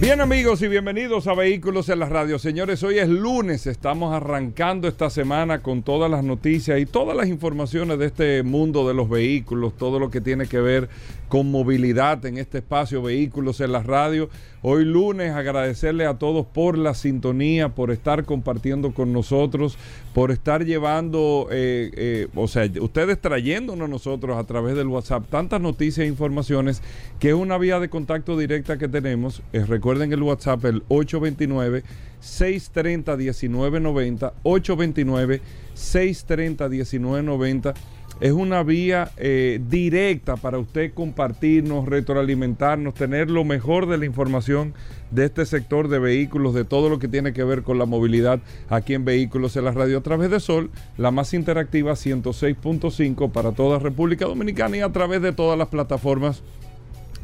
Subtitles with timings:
[0.00, 2.38] Bien amigos y bienvenidos a Vehículos en la Radio.
[2.38, 7.28] Señores, hoy es lunes, estamos arrancando esta semana con todas las noticias y todas las
[7.28, 10.88] informaciones de este mundo de los vehículos, todo lo que tiene que ver
[11.28, 14.30] con movilidad en este espacio Vehículos en la Radio.
[14.62, 19.78] Hoy lunes agradecerle a todos por la sintonía, por estar compartiendo con nosotros,
[20.12, 25.60] por estar llevando, eh, eh, o sea, ustedes trayéndonos nosotros a través del WhatsApp tantas
[25.60, 26.82] noticias e informaciones
[27.20, 29.42] que es una vía de contacto directa que tenemos.
[29.52, 31.84] Eh, recuerden el WhatsApp, el 829.
[32.20, 35.40] 630 1990 829
[35.72, 37.74] 630 1990
[38.20, 44.74] es una vía eh, directa para usted compartirnos, retroalimentarnos, tener lo mejor de la información
[45.10, 48.40] de este sector de vehículos, de todo lo que tiene que ver con la movilidad
[48.68, 53.52] aquí en Vehículos en la Radio a través de Sol, la más interactiva 106.5 para
[53.52, 56.42] toda República Dominicana y a través de todas las plataformas.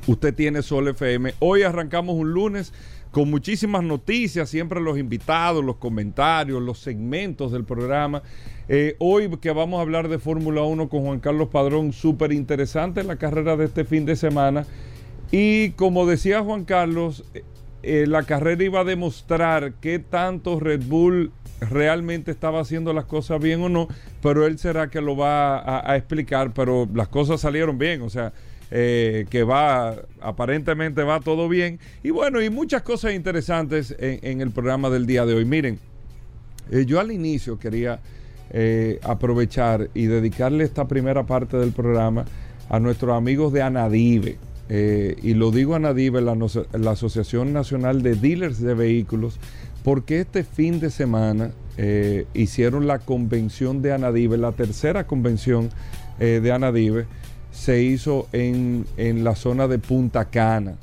[0.07, 1.35] Usted tiene Sol FM.
[1.41, 2.73] Hoy arrancamos un lunes
[3.11, 8.23] con muchísimas noticias, siempre los invitados, los comentarios, los segmentos del programa.
[8.69, 13.03] Eh, hoy que vamos a hablar de Fórmula 1 con Juan Carlos Padrón, súper interesante
[13.03, 14.67] la carrera de este fin de semana.
[15.31, 17.25] Y como decía Juan Carlos,
[17.83, 23.41] eh, la carrera iba a demostrar qué tanto Red Bull realmente estaba haciendo las cosas
[23.41, 23.89] bien o no,
[24.23, 28.33] pero él será que lo va a, explicar, pero las cosas salieron bien, o sea,
[28.70, 31.78] que va, aparentemente va todo bien.
[32.03, 35.44] Y bueno, y muchas cosas interesantes en, el programa del día de hoy.
[35.44, 35.78] Miren,
[36.71, 38.00] yo al inicio quería
[38.50, 42.25] eh, aprovechar y dedicarle esta primera parte del programa
[42.69, 44.38] a nuestros amigos de Anadive.
[44.69, 46.37] Eh, y lo digo Anadive, la,
[46.72, 49.41] la Asociación Nacional de Dealers de Vehículos,
[49.83, 55.71] porque este fin de semana eh, hicieron la convención de Anadive, la tercera convención
[56.19, 57.04] de Anadive,
[57.56, 60.75] se hizo en, en, la zona de Punta Cana,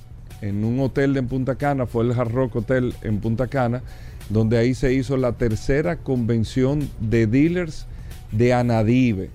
[0.41, 3.83] en un hotel de Punta Cana, fue el Hard Rock Hotel en Punta Cana,
[4.29, 7.85] donde ahí se hizo la tercera convención de dealers
[8.31, 9.29] de Anadive.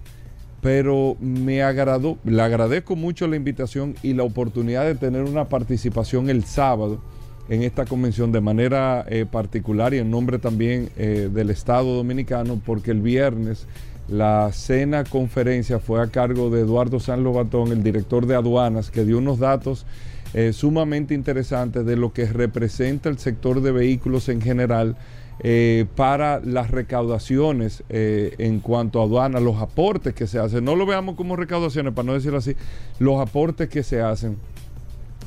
[0.60, 6.30] Pero me agradó, le agradezco mucho la invitación y la oportunidad de tener una participación
[6.30, 7.00] el sábado
[7.48, 12.60] en esta convención de manera eh, particular y en nombre también eh, del Estado Dominicano,
[12.66, 13.66] porque el viernes
[14.08, 19.04] la cena conferencia fue a cargo de Eduardo San Lobatón, el director de aduanas, que
[19.04, 19.84] dio unos datos
[20.34, 24.96] eh, sumamente interesante de lo que representa el sector de vehículos en general
[25.40, 30.64] eh, para las recaudaciones eh, en cuanto a aduana, los aportes que se hacen.
[30.64, 32.56] No lo veamos como recaudaciones, para no decirlo así,
[32.98, 34.36] los aportes que se hacen.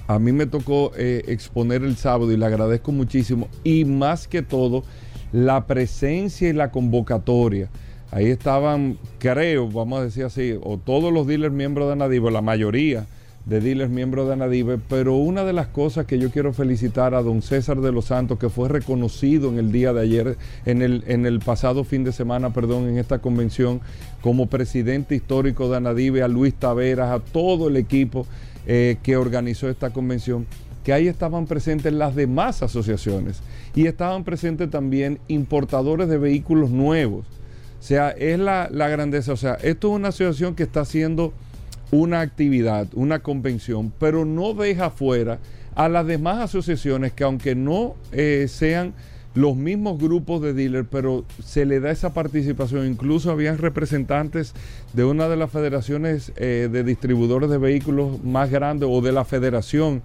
[0.08, 3.48] A mí me tocó exponer el sábado y le agradezco muchísimo.
[3.64, 4.84] Y más que todo,
[5.32, 7.70] la presencia y la convocatoria.
[8.12, 12.42] Ahí estaban, creo, vamos a decir así, o todos los dealers miembros de Nadivo, la
[12.42, 13.08] mayoría
[13.46, 17.22] de dealers miembros de Anadive, pero una de las cosas que yo quiero felicitar a
[17.22, 21.04] don César de los Santos, que fue reconocido en el día de ayer, en el,
[21.08, 23.82] en el pasado fin de semana, perdón, en esta convención,
[24.22, 28.28] como presidente histórico de Anadive, a Luis Taveras, a todo el equipo
[28.68, 30.46] eh, que organizó esta convención,
[30.84, 33.42] que ahí estaban presentes las demás asociaciones
[33.76, 37.26] y estaban presentes también importadores de vehículos nuevos.
[37.82, 41.34] O sea, es la, la grandeza, o sea, esto es una asociación que está haciendo
[41.90, 45.40] una actividad, una convención, pero no deja fuera
[45.74, 48.94] a las demás asociaciones que aunque no eh, sean
[49.34, 52.86] los mismos grupos de dealers, pero se le da esa participación.
[52.86, 54.54] Incluso habían representantes
[54.94, 59.26] de una de las federaciones eh, de distribuidores de vehículos más grandes o de la
[59.26, 60.04] federación,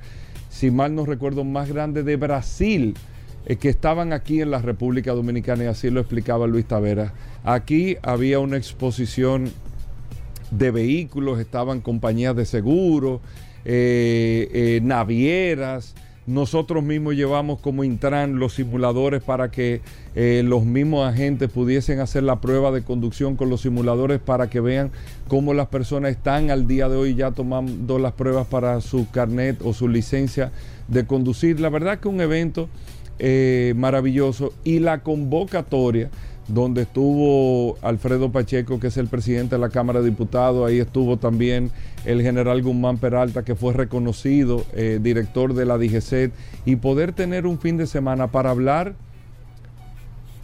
[0.48, 2.94] si mal no recuerdo, más grande de Brasil,
[3.46, 7.14] eh, que estaban aquí en la República Dominicana y así lo explicaba Luis Tavera.
[7.44, 9.50] Aquí había una exposición
[10.50, 13.20] de vehículos, estaban compañías de seguro,
[13.64, 15.94] eh, eh, navieras.
[16.26, 19.80] Nosotros mismos llevamos como Intran los simuladores para que
[20.16, 24.60] eh, los mismos agentes pudiesen hacer la prueba de conducción con los simuladores para que
[24.60, 24.90] vean
[25.28, 29.60] cómo las personas están al día de hoy ya tomando las pruebas para su carnet
[29.64, 30.50] o su licencia
[30.88, 31.60] de conducir.
[31.60, 32.68] La verdad que un evento
[33.74, 36.10] maravilloso y la convocatoria
[36.48, 41.16] donde estuvo Alfredo Pacheco, que es el presidente de la Cámara de Diputados, ahí estuvo
[41.16, 41.70] también
[42.04, 46.32] el general Guzmán Peralta, que fue reconocido eh, director de la DGCET,
[46.64, 48.94] y poder tener un fin de semana para hablar.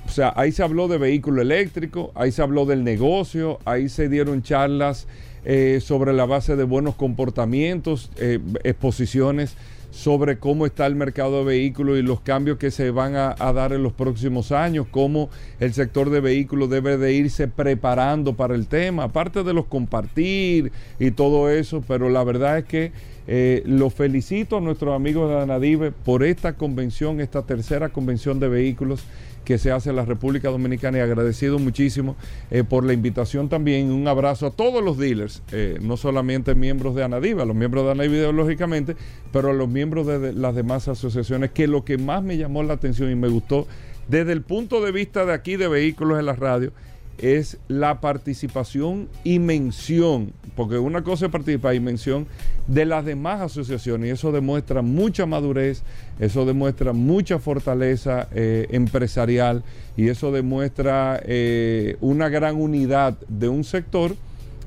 [0.04, 4.08] O sea, ahí se habló de vehículo eléctrico, ahí se habló del negocio, ahí se
[4.08, 5.06] dieron charlas
[5.44, 9.56] eh, sobre la base de buenos comportamientos, eh, exposiciones
[9.92, 13.74] sobre cómo está el mercado de vehículos y los cambios que se van a, dar
[13.74, 15.28] en los próximos años, cómo
[15.60, 20.72] el sector de vehículos debe de irse preparando para el tema, aparte de los compartir
[20.98, 22.92] y todo eso, pero la verdad es que
[23.26, 28.48] eh, lo felicito a nuestros amigos de Anadive por esta convención, esta tercera convención de
[28.48, 29.04] vehículos
[29.52, 32.16] que se hace en la República Dominicana y agradecido muchísimo
[32.50, 33.93] eh, por la invitación también.
[33.93, 37.90] Un abrazo a todos los dealers, eh, no solamente miembros de Anadiva, los miembros de
[37.90, 38.96] Anadiva ideológicamente,
[39.31, 42.72] pero a los miembros de, las demás asociaciones, que lo que más me llamó la
[42.72, 43.66] atención y me gustó
[44.08, 46.72] desde el punto de vista de aquí de vehículos en la radio,
[47.18, 52.26] es la participación y mención, porque una cosa es participar y mención
[52.66, 55.82] de las demás asociaciones, y eso demuestra mucha madurez,
[56.20, 59.62] eso demuestra mucha fortaleza eh, empresarial,
[59.96, 64.16] y eso demuestra eh, una gran unidad de un sector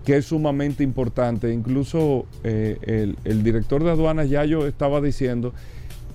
[0.06, 1.51] que es sumamente importante.
[1.51, 5.51] Incluso eh, el, el, director de aduanas ya yo estaba diciendo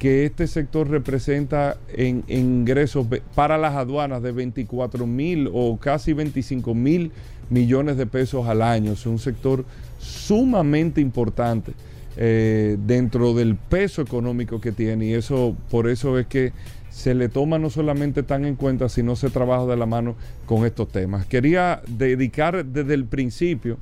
[0.01, 6.75] que este sector representa en, ingresos para las aduanas de 24 mil o casi 25
[6.75, 7.13] mil
[7.51, 8.93] millones de pesos al año.
[8.93, 9.67] Es un sector
[9.99, 11.75] sumamente importante
[12.17, 16.55] eh, dentro del peso económico que tiene y eso por eso es que
[16.89, 20.17] se le toma no solamente tan en cuenta, sino se trabaja de la mano
[20.47, 21.27] con estos temas.
[21.27, 23.77] Quería dedicar desde el principio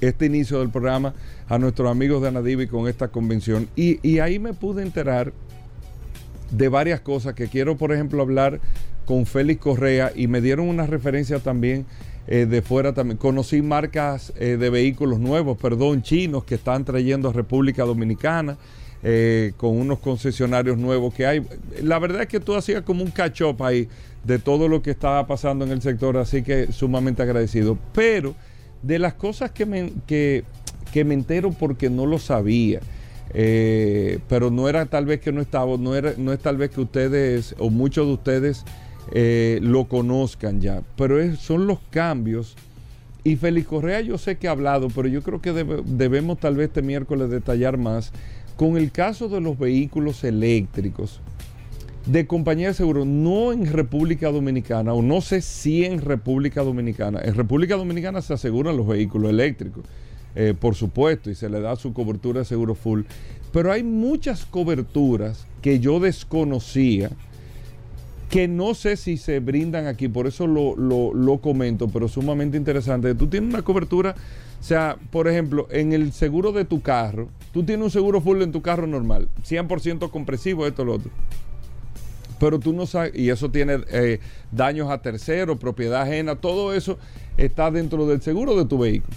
[0.00, 1.14] este inicio del programa
[1.48, 3.68] a nuestros amigos de Anadivi con esta convención.
[3.76, 5.32] Y, ahí me pude enterar
[6.50, 8.60] de varias cosas que quiero, por ejemplo, hablar
[9.04, 11.86] con Félix Correa y me dieron una referencia también
[12.26, 13.16] eh, de fuera también.
[13.16, 18.56] Conocí marcas eh, de vehículos nuevos, perdón, chinos que están trayendo a República Dominicana.
[19.04, 21.46] Eh, con unos concesionarios nuevos que hay.
[21.84, 23.88] La verdad es que tú hacías como un catch up ahí
[24.24, 27.78] de todo lo que estaba pasando en el sector, así que sumamente agradecido.
[27.94, 28.34] Pero
[28.82, 30.44] de las cosas que me, que,
[31.04, 32.80] me entero porque no lo sabía.
[33.34, 36.80] Eh, pero no era tal vez que no estaba, no, no es tal vez que
[36.80, 38.64] ustedes o muchos de ustedes
[39.12, 42.56] eh, lo conozcan ya, pero son los cambios.
[43.24, 46.68] Y Félix Correa yo sé que ha hablado, pero yo creo que debemos tal vez
[46.68, 48.12] este miércoles detallar más
[48.56, 51.20] con el caso de los vehículos eléctricos
[52.08, 57.20] de compañía de seguro, no en República Dominicana, o no sé si en República Dominicana.
[57.22, 59.84] En República Dominicana se aseguran los vehículos eléctricos,
[60.34, 63.02] eh, por supuesto, y se le da su cobertura de seguro full.
[63.52, 67.10] Pero hay muchas coberturas que yo desconocía,
[68.30, 73.14] que no sé si se brindan aquí, por eso lo, lo comento, pero sumamente interesante.
[73.14, 74.14] Tú tienes una cobertura,
[74.58, 78.40] o sea, por ejemplo, en el seguro de tu carro, tú tienes un seguro full
[78.40, 81.10] en tu carro normal, 100% compresivo, esto, lo otro
[82.38, 84.20] pero tú no sabes, y eso tiene eh,
[84.52, 86.98] daños a terceros, propiedad ajena, todo eso
[87.36, 89.16] está dentro del seguro de tu vehículo.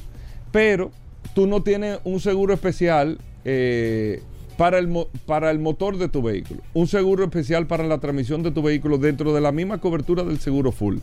[0.52, 0.92] Pero
[1.34, 4.22] tú no tienes un seguro especial eh,
[4.58, 8.52] para, el, para el motor de tu vehículo, un seguro especial para la transmisión de
[8.52, 10.98] tu vehículo dentro de la misma cobertura del seguro full.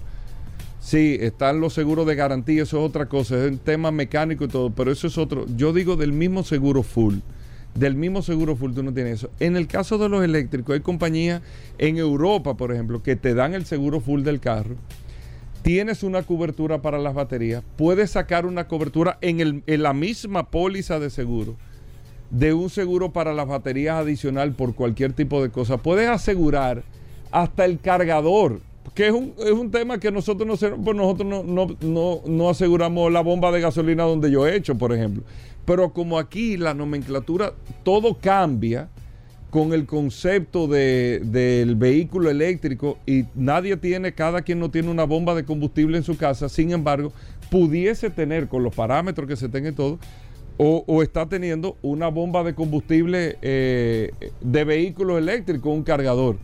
[0.81, 4.49] Sí, están los seguros de garantía, eso es otra cosa, es un tema mecánico y
[4.49, 5.45] todo, pero eso es otro.
[5.57, 7.17] Yo digo del mismo seguro full
[7.75, 9.31] del mismo seguro full tú no tienes eso.
[9.41, 11.43] En el caso de los eléctricos, hay compañías
[11.79, 14.77] en Europa, por ejemplo, que te dan el seguro full del carro.
[15.63, 20.51] Tienes una cobertura para las baterías, puedes sacar una cobertura en, el, en la misma
[20.51, 21.57] póliza de seguro
[22.31, 25.79] de un seguro para las baterías adicional por cualquier tipo de cosa.
[25.79, 26.83] Puedes asegurar
[27.31, 28.61] hasta el cargador,
[28.95, 33.13] que es un, es un tema que nosotros no, pues nosotros no, no, no, aseguramos
[33.13, 35.23] la bomba de gasolina donde yo he hecho, por ejemplo.
[35.69, 38.89] Pero como aquí la nomenclatura, todo cambia
[39.51, 45.35] con el concepto del vehículo eléctrico y nadie tiene, cada quien no tiene una bomba
[45.35, 47.13] de combustible en su casa, sin embargo,
[47.51, 49.99] pudiese tener con los parámetros que se tenga y todo,
[50.57, 56.39] o, está teniendo una bomba de combustible eh, de vehículo eléctrico, un cargador.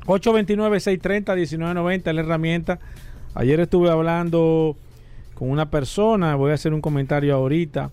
[0.08, 2.80] 829-630-1990 es la herramienta.
[3.36, 4.76] Ayer estuve hablando
[5.36, 7.92] con una persona, voy a hacer un comentario ahorita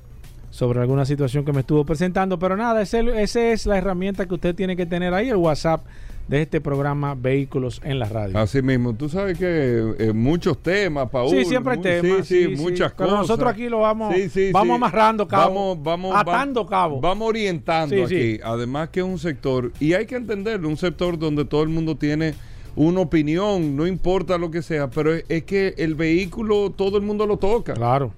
[0.50, 4.54] sobre alguna situación que me estuvo presentando, pero nada, esa es la herramienta que usted
[4.54, 5.84] tiene que tener ahí, el WhatsApp
[6.28, 8.38] de este programa Vehículos en la Radio.
[8.38, 11.30] Así mismo, tú sabes que eh, muchos temas, Paul.
[11.30, 12.26] Sí, siempre hay temas.
[12.26, 13.08] Sí, sí, muchas cosas.
[13.08, 14.14] Pero nosotros aquí lo vamos,
[14.52, 17.00] vamos amarrando cabo, vamos, vamos, atando cabo.
[17.00, 18.40] Vamos orientando aquí.
[18.42, 21.96] Además que es un sector, y hay que entenderlo, un sector donde todo el mundo
[21.96, 22.34] tiene
[22.76, 27.26] una opinión, no importa lo que sea, pero es, que el vehículo todo el mundo
[27.26, 27.74] lo toca.
[27.74, 28.12] Claro.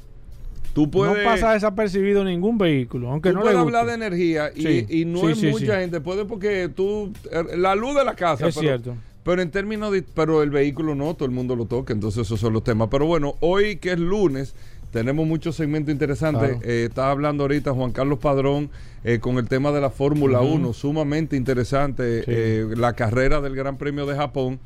[0.77, 5.27] Tú puedes, no pasa desapercibido ningún vehículo, aunque no puedes hablar de energía y, no
[5.27, 8.49] es mucha gente, puede porque tú, er, la luz de la casa.
[8.49, 8.95] Es cierto.
[9.25, 12.39] Pero en términos de, pero el vehículo no, todo el mundo lo toca, entonces esos
[12.39, 12.89] son los temas.
[12.91, 14.55] Pero bueno, hoy que es lunes,
[14.91, 16.59] tenemos muchos segmentos interesantes.
[16.63, 18.69] Eh, está hablando ahorita Juan Carlos Padrón
[19.03, 22.23] eh, con el tema de la Fórmula 1, sumamente interesante.
[22.27, 24.61] Eh, la carrera del Gran Premio de Japón,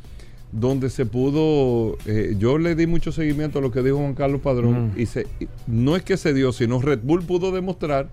[0.52, 1.96] donde se pudo.
[2.38, 4.92] yo le di mucho seguimiento a lo que dijo Juan Carlos Padrón.
[4.96, 5.26] Y se,
[5.66, 8.08] no es que se dio, sino Red Bull pudo demostrar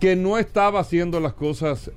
[0.00, 1.90] que no estaba haciendo las cosas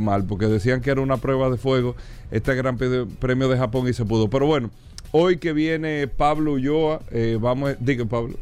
[0.00, 1.94] mal, porque decían que era una prueba de fuego
[2.30, 4.28] este Gran Premio de Japón y se pudo.
[4.28, 4.70] Pero bueno,
[5.12, 7.00] hoy que viene Pablo Ulloa,
[7.40, 8.36] vamos, diga Pablo.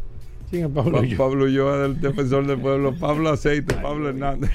[0.75, 4.51] Pablo Pablo Ulloa del Defensor del Pueblo, Pablo Aceite, Pablo Hernández.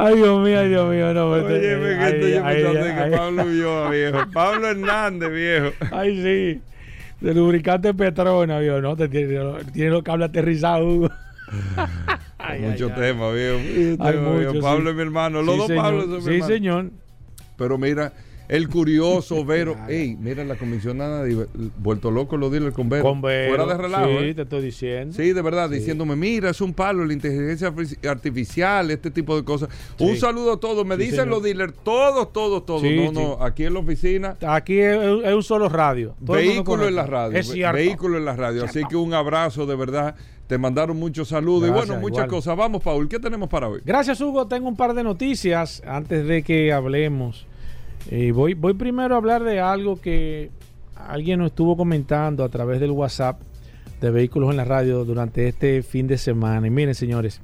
[0.00, 1.30] Ay, Dios mío, ay, Dios mío, no.
[1.30, 4.18] Oye, me estoy pensando que Pablo Ulloa, viejo.
[4.32, 5.70] Pablo Hernández, viejo.
[5.90, 6.62] Ay, sí.
[7.20, 8.96] De lubricante Petrona, viejo, ¿no?
[8.96, 9.40] Te tiene,
[9.72, 11.10] tiene los cables aterrizados, Hugo.
[12.60, 14.60] Mucho tema, viejo.
[14.60, 15.42] Pablo es mi hermano.
[15.42, 16.90] Los dos Pablos son mi Sí, señor.
[17.56, 18.12] Pero mira,
[18.48, 19.76] el curioso Vero.
[19.88, 21.24] Ey, mira la comisionada,
[21.78, 23.04] vuelto loco lo dile con Vero.
[23.04, 23.54] Con Vero.
[23.54, 24.06] Fuera de relajo.
[24.06, 24.34] Sí, ¿eh?
[24.34, 25.14] te estoy diciendo.
[25.14, 27.72] Sí, de verdad, diciéndome, mira, es un palo la inteligencia
[28.08, 29.68] artificial, este tipo de cosas.
[29.98, 30.86] Un saludo a todos.
[30.86, 32.82] Me dicen los dealers, todos, todos, todos.
[32.82, 34.36] no, no, aquí en la oficina.
[34.46, 36.14] Aquí es, un solo radio.
[36.20, 37.38] vehículo en la radio.
[37.38, 38.64] Es Vehículo en la radio.
[38.64, 40.14] Así que un abrazo, de verdad.
[40.46, 42.56] Te mandaron muchos saludos y bueno, muchas cosas.
[42.56, 43.82] Vamos, Paul, ¿qué tenemos para hoy?
[43.84, 44.46] Gracias, Hugo.
[44.46, 47.47] Tengo un par de noticias antes de que hablemos
[48.10, 50.50] eh, voy, voy primero a hablar de algo que
[50.96, 53.40] alguien nos estuvo comentando a través del WhatsApp
[54.00, 56.66] de Vehículos en la Radio durante este fin de semana.
[56.66, 57.40] Y miren, señores,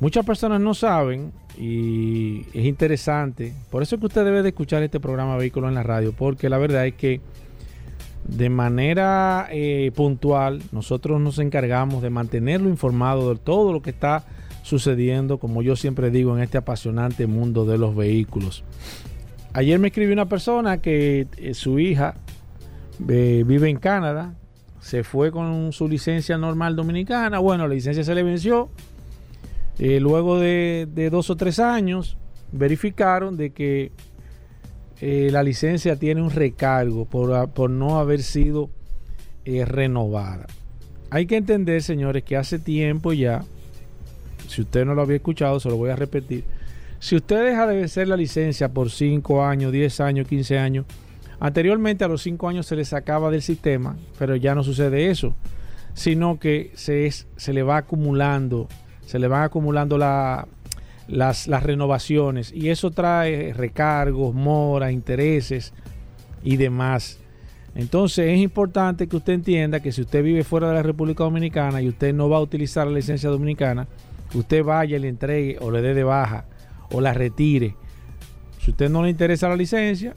[0.00, 3.52] muchas personas no saben y es interesante.
[3.70, 6.48] Por eso es que usted debe de escuchar este programa Vehículos en la Radio, porque
[6.48, 7.20] la verdad es que
[8.24, 14.24] de manera eh, puntual nosotros nos encargamos de mantenerlo informado de todo lo que está
[14.62, 18.64] sucediendo, como yo siempre digo, en este apasionante mundo de los vehículos.
[19.56, 22.14] Ayer me escribió una persona que eh, su hija
[23.08, 24.34] eh, vive en Canadá,
[24.80, 28.68] se fue con su licencia normal dominicana, bueno, la licencia se le venció.
[29.78, 32.18] Eh, luego de, dos o tres años,
[32.52, 33.92] verificaron de que
[35.00, 38.68] la licencia tiene un recargo por, por no haber sido
[39.46, 40.48] renovada.
[41.08, 43.42] Hay que entender, señores, que hace tiempo ya,
[44.48, 46.44] si usted no lo había escuchado, se lo voy a repetir,
[46.98, 50.86] si usted deja de vencer la licencia por 5 años, 10 años, 15 años,
[51.38, 55.34] anteriormente a los 5 años se le sacaba del sistema, pero ya no sucede eso,
[55.94, 58.68] sino que se, se le va acumulando,
[59.04, 60.46] se le van acumulando las,
[61.08, 65.74] las renovaciones y eso trae recargos, moras, intereses
[66.42, 67.18] y demás.
[67.74, 71.82] Entonces es importante que usted entienda que si usted vive fuera de la República Dominicana
[71.82, 73.86] y usted no va a utilizar la licencia dominicana,
[74.32, 76.46] usted vaya y le entregue o le dé de baja
[76.90, 77.76] o la retire.
[78.60, 80.14] Si usted no le interesa la licencia,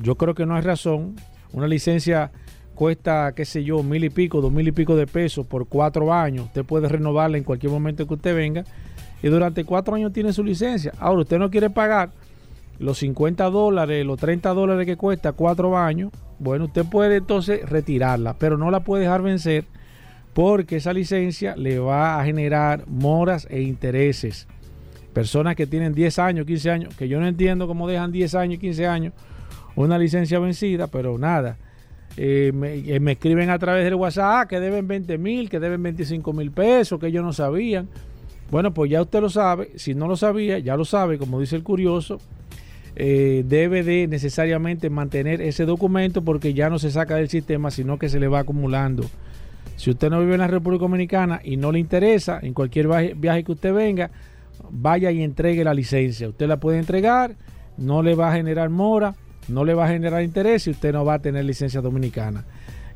[0.00, 1.16] yo creo que no hay razón.
[1.52, 2.30] Una licencia
[2.74, 6.12] cuesta, qué sé yo, mil y pico, dos mil y pico de pesos por cuatro
[6.12, 6.46] años.
[6.46, 8.64] Usted puede renovarla en cualquier momento que usted venga.
[9.22, 10.92] Y durante cuatro años tiene su licencia.
[10.98, 12.10] Ahora, usted no quiere pagar
[12.78, 16.10] los 50 dólares, los 30 dólares que cuesta cuatro años.
[16.38, 19.64] Bueno, usted puede entonces retirarla, pero no la puede dejar vencer
[20.34, 24.48] porque esa licencia le va a generar moras e intereses
[25.12, 28.58] personas que tienen 10 años, 15 años, que yo no entiendo cómo dejan 10 años,
[28.58, 29.12] 15 años
[29.76, 31.56] una licencia vencida, pero nada.
[32.16, 32.52] Eh,
[32.86, 36.32] eh, me, escriben a través del WhatsApp ah, que deben 20 mil, que deben 25
[36.32, 37.88] mil pesos, que ellos no sabían.
[38.50, 39.70] Bueno, pues ya usted lo sabe.
[39.76, 42.18] Si no lo sabía, ya lo sabe, como dice el curioso.
[42.94, 47.98] Eh, debe de necesariamente mantener ese documento porque ya no se saca del sistema, sino
[47.98, 49.06] que se le va acumulando
[49.76, 53.44] Si usted no vive en la República Dominicana y no le interesa, en cualquier viaje
[53.44, 54.10] que usted venga,
[54.70, 56.28] vaya y entregue la licencia.
[56.28, 57.36] Usted la puede entregar,
[57.76, 59.14] no le va a generar mora,
[59.48, 62.44] no le va a generar interés y usted no va a tener licencia dominicana.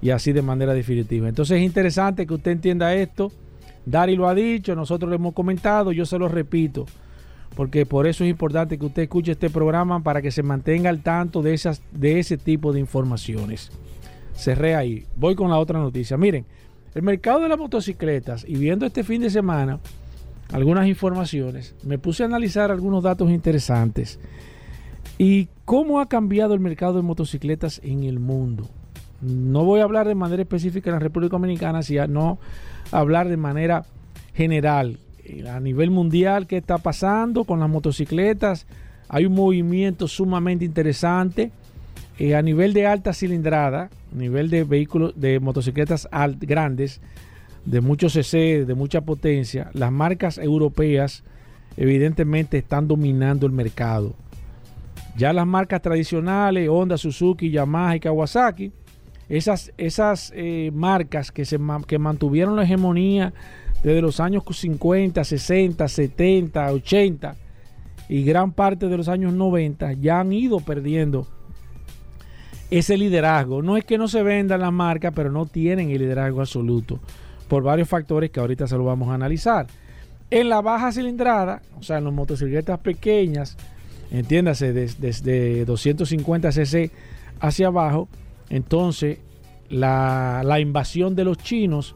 [0.01, 1.29] Y así de manera definitiva.
[1.29, 3.33] Entonces es interesante que usted entienda esto.
[3.85, 6.87] Dari lo ha dicho, nosotros lo hemos comentado, yo se lo repito,
[7.55, 11.03] porque por eso es importante que usted escuche este programa para que se mantenga al
[11.03, 13.71] tanto de, esas, de ese tipo de informaciones.
[14.35, 15.07] Cerré ahí.
[15.15, 16.17] Voy con la otra noticia.
[16.17, 16.45] Miren,
[16.95, 19.79] el mercado de las motocicletas y viendo este fin de semana
[20.53, 24.19] algunas informaciones, me puse a analizar algunos datos interesantes
[25.19, 28.69] y cómo ha cambiado el mercado de motocicletas en el mundo.
[29.21, 32.39] No voy a hablar de manera específica en la República Dominicana, sino
[32.93, 33.85] hablar de manera
[34.35, 34.99] general.
[35.25, 38.67] Eh, a nivel mundial, ¿qué está pasando con las motocicletas?
[39.09, 41.51] Hay un movimiento sumamente interesante.
[42.19, 46.09] Eh, a nivel de alta cilindrada, nivel de vehículos, de motocicletas
[46.41, 47.01] grandes,
[47.67, 51.25] de mucho CC, de mucha potencia, las marcas europeas
[51.77, 54.15] evidentemente están dominando el mercado.
[55.17, 58.73] Ya las marcas tradicionales, Honda, Suzuki, Yamaha y Kawasaki,
[59.29, 63.35] esas, esas eh, marcas que, se, que mantuvieron la hegemonía
[63.83, 67.37] desde los años 50, 60, 70, 80
[68.09, 71.27] y gran parte de los años 90 ya han ido perdiendo
[72.71, 73.63] ese liderazgo.
[73.63, 77.01] No es que no se vendan las marcas, pero no tienen el liderazgo absoluto
[77.49, 79.67] por varios factores que ahorita se lo vamos a analizar.
[80.31, 83.57] En la baja cilindrada, o sea, en las motocicletas pequeñas,
[84.11, 86.91] entiéndase, desde, 250 cc
[87.41, 88.09] hacia abajo,
[88.51, 89.19] entonces
[89.69, 91.95] la, invasión de los chinos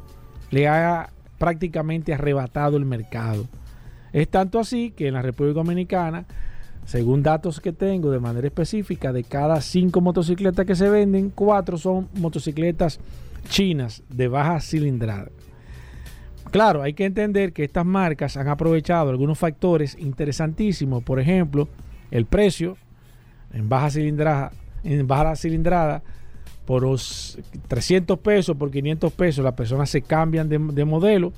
[0.51, 3.47] le ha prácticamente arrebatado el mercado.
[4.13, 6.27] Es tanto así que en la República Dominicana,
[6.85, 11.79] según datos que tengo de manera específica, de cada cinco motocicletas que se venden, cuatro
[11.79, 13.01] son motocicletas
[13.49, 15.31] chinas de baja cilindrada.
[16.51, 21.69] Claro, hay que entender que estas marcas han aprovechado algunos factores interesantísimos, por ejemplo,
[22.11, 22.77] el precio
[23.53, 26.03] en baja cilindrada, en baja cilindrada
[26.67, 31.33] por los 300 pesos, por 500 pesos, las personas se cambian de, de modelo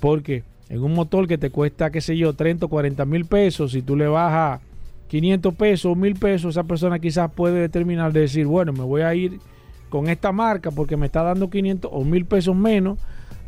[0.00, 3.72] porque en un motor que te cuesta, qué sé yo, 30 o 40 mil pesos,
[3.72, 4.60] si tú le bajas
[5.08, 9.02] 500 pesos o 1000 pesos, esa persona quizás puede determinar de decir, bueno, me voy
[9.02, 9.40] a ir
[9.88, 12.98] con esta marca porque me está dando 500 o 1000 pesos menos.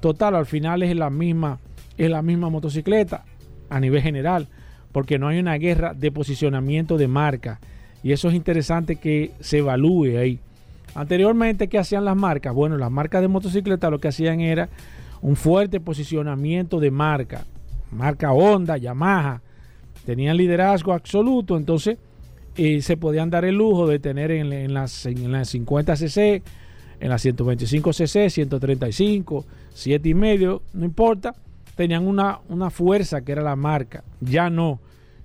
[0.01, 1.59] Total, al final es la misma,
[1.97, 3.25] es la misma motocicleta
[3.69, 4.49] a nivel general,
[4.93, 7.61] porque no hay una guerra de posicionamiento de marca.
[8.03, 10.41] Y eso es interesante que se evalúe ahí.
[10.95, 12.55] Anteriormente, ¿qué hacían las marcas?
[12.55, 14.69] Bueno, las marcas de motocicleta lo que hacían era
[15.21, 17.45] un fuerte posicionamiento de marca.
[17.93, 19.43] Marca Honda, Yamaha,
[20.05, 21.99] tenían liderazgo absoluto, entonces
[22.57, 26.43] y se podían dar el lujo de tener en, las, en las 50 cc,
[27.01, 31.35] en las 125 cc, 135, 7 y medio, no importa,
[31.75, 34.05] tenían una, una fuerza que era la marca.
[34.21, 34.81] Ya no,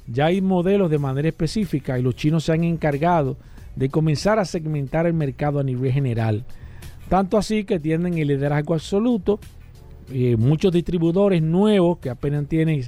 [0.08, 3.38] ya hay modelos de manera específica y los chinos se han encargado
[3.76, 6.46] de comenzar a segmentar el mercado a nivel general.
[7.10, 9.40] Tanto así que tienen el liderazgo absoluto.
[10.12, 12.84] Eh, muchos distribuidores nuevos que apenas tienen,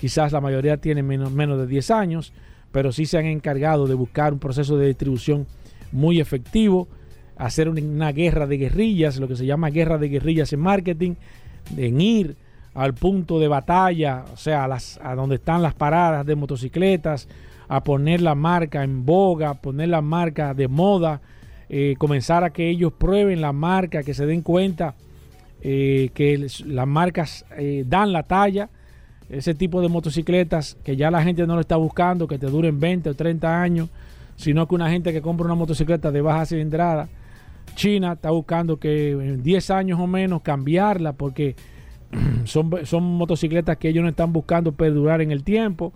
[0.00, 2.32] quizás la mayoría tienen menos, menos de 10 años,
[2.70, 5.46] pero sí se han encargado de buscar un proceso de distribución
[5.90, 6.86] muy efectivo,
[7.38, 11.14] hacer una guerra de guerrillas, lo que se llama guerra de guerrillas en marketing,
[11.76, 12.36] en ir
[12.74, 17.28] al punto de batalla, o sea, a, las, a donde están las paradas de motocicletas,
[17.68, 21.20] a poner la marca en boga, poner la marca de moda,
[21.68, 24.94] eh, comenzar a que ellos prueben la marca, que se den cuenta
[25.60, 28.70] eh, que las marcas eh, dan la talla.
[29.28, 32.80] Ese tipo de motocicletas que ya la gente no lo está buscando, que te duren
[32.80, 33.90] 20 o 30 años,
[34.36, 37.08] sino que una gente que compra una motocicleta de baja cilindrada,
[37.74, 41.56] China está buscando que en 10 años o menos cambiarla porque
[42.44, 45.92] son, son motocicletas que ellos no están buscando perdurar en el tiempo,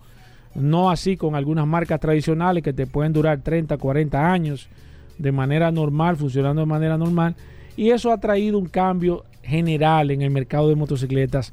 [0.55, 4.69] no así con algunas marcas tradicionales que te pueden durar 30, 40 años
[5.17, 7.35] de manera normal, funcionando de manera normal,
[7.75, 11.51] y eso ha traído un cambio general en el mercado de motocicletas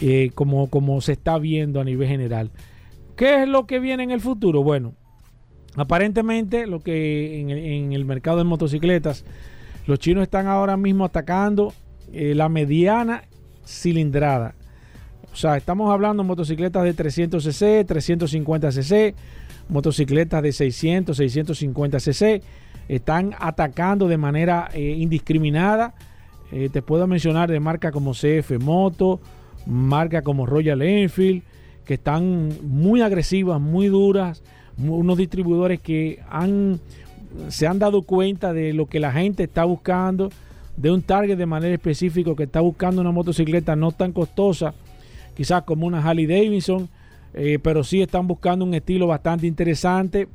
[0.00, 2.50] eh, como, como se está viendo a nivel general.
[3.16, 4.62] ¿Qué es lo que viene en el futuro?
[4.62, 4.94] Bueno,
[5.76, 9.24] aparentemente lo que en el, mercado de motocicletas,
[9.86, 11.72] los chinos están ahora mismo atacando
[12.12, 13.24] eh, la mediana
[13.64, 14.54] cilindrada.
[15.32, 19.14] O sea, estamos hablando de motocicletas de 300 cc, 350 cc,
[19.68, 22.42] motocicletas de 600, 650 cc.
[22.88, 25.94] Están atacando de manera eh, indiscriminada.
[26.50, 29.20] te puedo mencionar de marcas como CF Moto,
[29.66, 31.42] marcas como Royal Enfield,
[31.84, 34.42] que están muy agresivas, muy duras,
[34.78, 36.80] unos distribuidores que han,
[37.48, 40.30] se han dado cuenta de lo que la gente está buscando,
[40.76, 44.74] de un target de manera específica que está buscando una motocicleta no tan costosa,
[45.34, 46.88] quizás como una Harley Davidson,
[47.34, 50.28] eh, pero sí están buscando un estilo bastante interesante,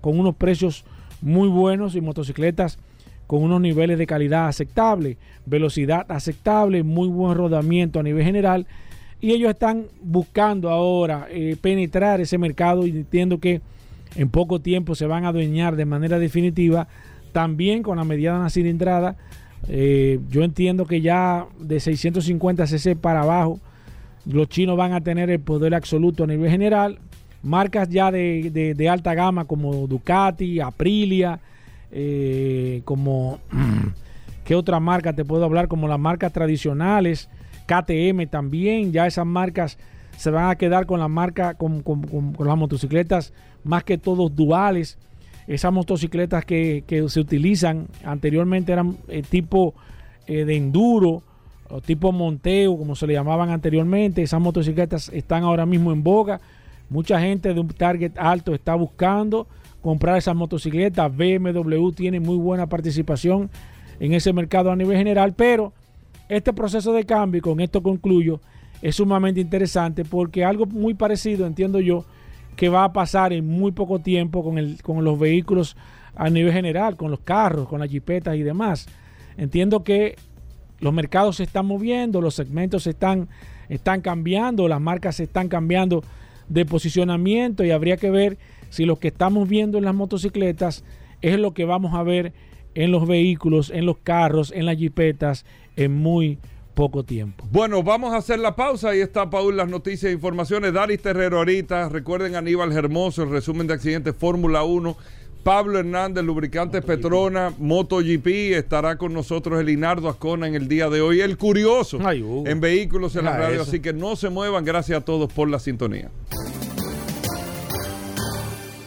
[0.00, 0.84] con unos precios
[1.20, 2.78] muy buenos y motocicletas
[3.28, 8.66] con unos niveles de calidad aceptable, velocidad aceptable, muy buen rodamiento a nivel general.
[9.20, 13.60] Y ellos están buscando ahora eh, penetrar ese mercado y entiendo que
[14.16, 16.88] en poco tiempo se van a adueñar de manera definitiva
[17.32, 19.16] también con la mediana cilindrada.
[19.68, 23.60] Eh, yo entiendo que ya de 650 cc para abajo
[24.24, 26.98] los chinos van a tener el poder absoluto a nivel general.
[27.42, 31.40] Marcas ya de, alta gama como Ducati, Aprilia,
[31.90, 33.38] eh, como...
[34.44, 35.68] ¿Qué otra marca te puedo hablar?
[35.68, 37.28] Como las marcas tradicionales,
[37.66, 39.76] KTM también, ya esas marcas
[40.18, 41.84] se van a quedar con la marca, con,
[42.40, 44.98] las motocicletas más que todos duales.
[45.46, 49.74] Esas motocicletas que, se utilizan anteriormente eran eh, tipo
[50.26, 51.22] eh, de enduro,
[51.70, 54.20] o tipo monteo, como se le llamaban anteriormente.
[54.20, 56.40] Esas motocicletas están ahora mismo en boga.
[56.90, 59.46] Mucha gente de un target alto está buscando
[59.80, 61.16] comprar esas motocicletas.
[61.16, 63.50] BMW tiene muy buena participación
[64.00, 65.72] en ese mercado a nivel general, pero
[66.28, 68.40] este proceso de cambio, y con esto concluyo,
[68.82, 72.04] es sumamente interesante porque algo muy parecido, entiendo yo,
[72.56, 75.76] que va a pasar en muy poco tiempo con, el, con los vehículos
[76.16, 78.88] a nivel general, con los carros, con las jipetas y demás.
[79.36, 80.16] Entiendo que
[80.80, 83.28] los mercados se están moviendo, los segmentos se están,
[83.68, 86.02] están cambiando, las marcas se están cambiando
[86.48, 88.38] de posicionamiento y habría que ver
[88.70, 90.84] si lo que estamos viendo en las motocicletas
[91.20, 92.32] es lo que vamos a ver
[92.74, 95.44] en los vehículos, en los carros, en las jipetas
[95.76, 96.38] en muy
[96.78, 97.44] poco tiempo.
[97.50, 98.90] Bueno, vamos a hacer la pausa.
[98.90, 100.72] Ahí está Paul, las noticias e informaciones.
[100.72, 101.88] Daris Terrero ahorita.
[101.88, 104.96] Recuerden Aníbal Hermoso, el resumen de accidentes Fórmula 1.
[105.42, 111.00] Pablo Hernández, Lubricantes Petrona, MotoGP, estará con nosotros el Inardo Ascona en el día de
[111.00, 111.20] hoy.
[111.20, 113.62] El curioso en vehículos en la radio.
[113.62, 114.64] Así que no se muevan.
[114.64, 116.10] Gracias a todos por la sintonía.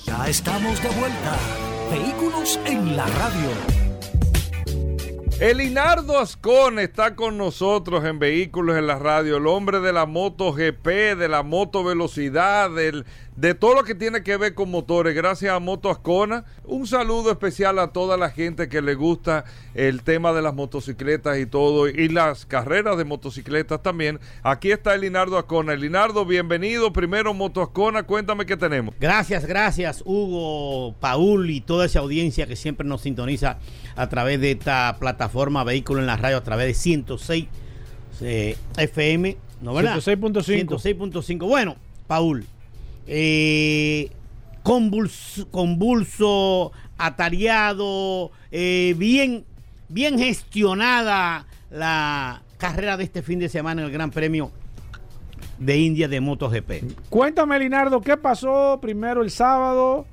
[0.05, 1.37] Ya estamos de vuelta.
[1.91, 3.80] Vehículos en la radio.
[5.41, 10.05] El Inardo Ascon está con nosotros en Vehículos en la Radio, el hombre de la
[10.05, 14.69] moto GP, de la moto velocidad, del, de todo lo que tiene que ver con
[14.69, 15.15] motores.
[15.15, 16.45] Gracias a Moto Ascona.
[16.63, 21.39] Un saludo especial a toda la gente que le gusta el tema de las motocicletas
[21.39, 24.19] y todo, y las carreras de motocicletas también.
[24.43, 25.73] Aquí está el Linardo Ascona.
[25.73, 26.93] El Linardo, bienvenido.
[26.93, 28.93] Primero Moto Ascona, cuéntame qué tenemos.
[28.99, 33.57] Gracias, gracias Hugo, Paul y toda esa audiencia que siempre nos sintoniza
[33.95, 37.47] a través de esta plataforma Vehículo en la Radio, a través de 106
[38.77, 39.97] FM, ¿no verdad?
[39.97, 40.79] 106.5.
[40.79, 41.47] 106.5.
[41.47, 41.75] Bueno,
[42.07, 42.45] Paul
[43.07, 44.11] eh,
[44.63, 49.45] convulso, atareado, eh, bien,
[49.89, 54.51] bien gestionada la carrera de este fin de semana en el Gran Premio
[55.57, 57.09] de India de MotoGP.
[57.09, 60.05] Cuéntame, Linardo, ¿qué pasó primero el sábado?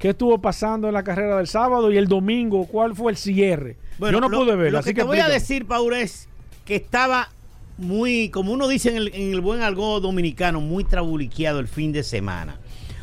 [0.00, 2.66] ¿Qué estuvo pasando en la carrera del sábado y el domingo?
[2.66, 3.76] ¿Cuál fue el cierre?
[3.98, 4.72] Bueno, Yo no pude ver.
[4.72, 6.26] Lo así que, te voy a decir, Paul, es
[6.64, 7.28] que estaba
[7.76, 12.58] muy, como uno dice en el, buen algo dominicano, muy trabuliqueado el fin de semana.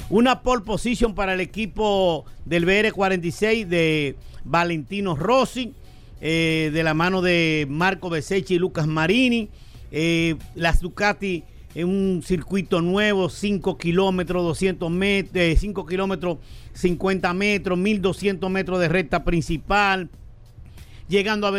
[0.10, 5.76] Una pole position para el equipo del BR46 de Valentino Rossi,
[6.20, 9.50] eh, de la mano de Marco Besechi y Lucas Marini.
[9.92, 11.44] Eh, las Ducati
[11.78, 16.40] en un circuito nuevo, 5 kilómetros, 200 metros, 5 kilómetros,
[16.74, 20.10] 50 metros, 1200 metros de recta principal
[21.08, 21.52] llegando a,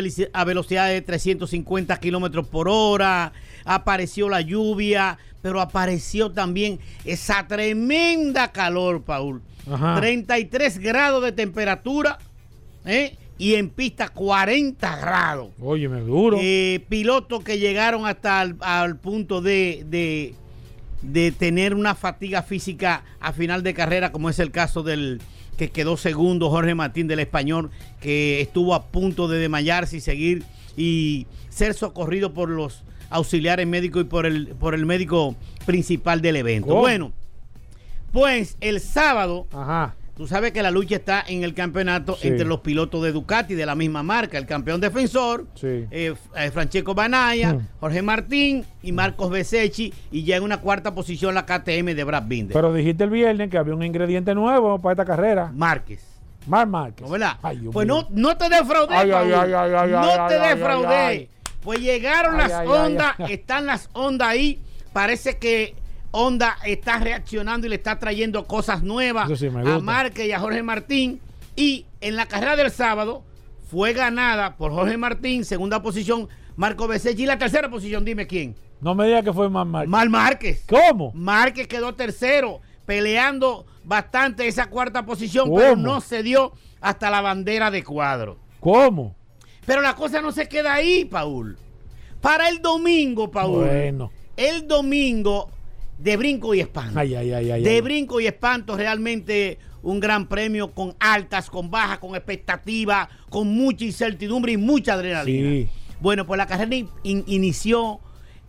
[0.45, 3.33] velocidad de 350 kilómetros por hora.
[3.65, 9.41] Apareció la lluvia, pero apareció también esa tremenda calor, Paul.
[9.97, 12.19] 33 grados de temperatura
[12.87, 13.17] ¿eh?
[13.39, 15.51] Y en pista 40 grados.
[15.61, 16.37] Oye, me duro.
[16.41, 20.35] Eh, pilotos que llegaron hasta el al punto de, de,
[21.03, 25.21] de tener una fatiga física a final de carrera, como es el caso del,
[25.59, 27.71] que quedó segundo, Jorge Martín del Español,
[28.01, 30.45] que estuvo a punto de desmayarse y seguir
[30.77, 35.35] y ser socorrido por los auxiliares médicos y por el, por el médico
[35.67, 36.75] principal del evento.
[36.75, 37.13] Bueno,
[38.13, 39.97] pues el sábado Ajá.
[40.19, 43.65] Tú sabes que la lucha está en el campeonato entre los pilotos de Ducati de
[43.65, 45.87] la misma marca, el campeón defensor, eh,
[46.35, 47.69] eh, Francesco Banaya, mm.
[47.79, 52.25] Jorge Martín y Marcos Besechi, y ya en una cuarta posición la KTM de Brad
[52.27, 52.53] Binder.
[52.53, 55.53] Pero dijiste el viernes que había un ingrediente nuevo para esta carrera.
[55.55, 56.05] Márquez.
[56.49, 57.07] Mar Márquez.
[57.07, 57.37] ¿No, verdad?
[57.73, 61.29] pues no, no, te defraudé, no te defraudé.
[61.63, 64.61] Pues llegaron las ondas, están las ondas ahí.
[64.93, 65.77] Parece que
[66.11, 69.31] Honda está reaccionando y le está trayendo cosas nuevas
[69.67, 71.21] a Márquez y a Jorge Martín.
[71.57, 73.25] Y en la carrera del sábado
[73.71, 78.57] fue ganada por Jorge Martín, segunda posición, Marco Becerra y la tercera posición, dime quién.
[78.81, 79.91] No me diga que fue Mal Márquez.
[79.91, 80.65] Mal Márquez.
[80.69, 81.13] ¿Cómo?
[81.15, 87.71] Márquez quedó tercero, peleando bastante esa cuarta posición, pero no se dio hasta la bandera
[87.71, 88.39] de cuadro.
[88.61, 89.15] ¿Cómo?
[89.67, 91.59] Pero la cosa no se queda ahí, Paul.
[92.21, 93.67] Para el domingo, Paul.
[93.67, 94.11] Bueno.
[94.37, 95.51] El domingo
[95.99, 96.99] de brinco y espanto.
[96.99, 101.99] Ay, ay, ay, de brinco y espanto, realmente un gran premio con altas, con bajas,
[101.99, 105.69] con expectativa, con mucha incertidumbre y mucha adrenalina.
[106.01, 108.01] Bueno, pues la carrera inició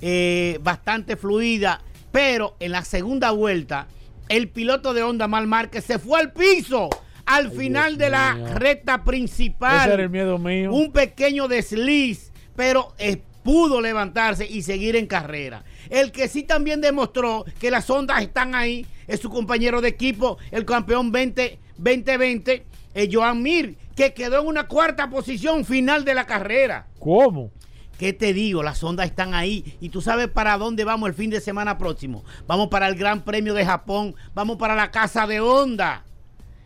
[0.02, 1.82] eh, bastante fluida,
[2.12, 3.88] pero en la segunda vuelta,
[4.28, 6.90] el piloto de Honda Mal Márquez se fue al piso
[7.26, 9.82] al final de la recta principal.
[9.82, 10.72] Ese era el miedo mío.
[10.74, 15.64] Un pequeño desliz, pero eh, pudo levantarse y seguir en carrera.
[15.90, 20.38] El que sí también demostró que las ondas están ahí es su compañero de equipo,
[20.52, 26.14] el campeón 20, 2020, eh, Joan Mir, que quedó en una cuarta posición final de
[26.14, 26.88] la carrera.
[27.00, 27.52] ¿Cómo?
[27.98, 28.64] ¿Qué te digo?
[28.64, 29.76] Las ondas están ahí.
[29.82, 32.24] Y tú sabes para dónde vamos el fin de semana próximo.
[32.48, 34.16] Vamos para el Gran Premio de Japón.
[34.34, 36.06] Vamos para la Casa de Honda.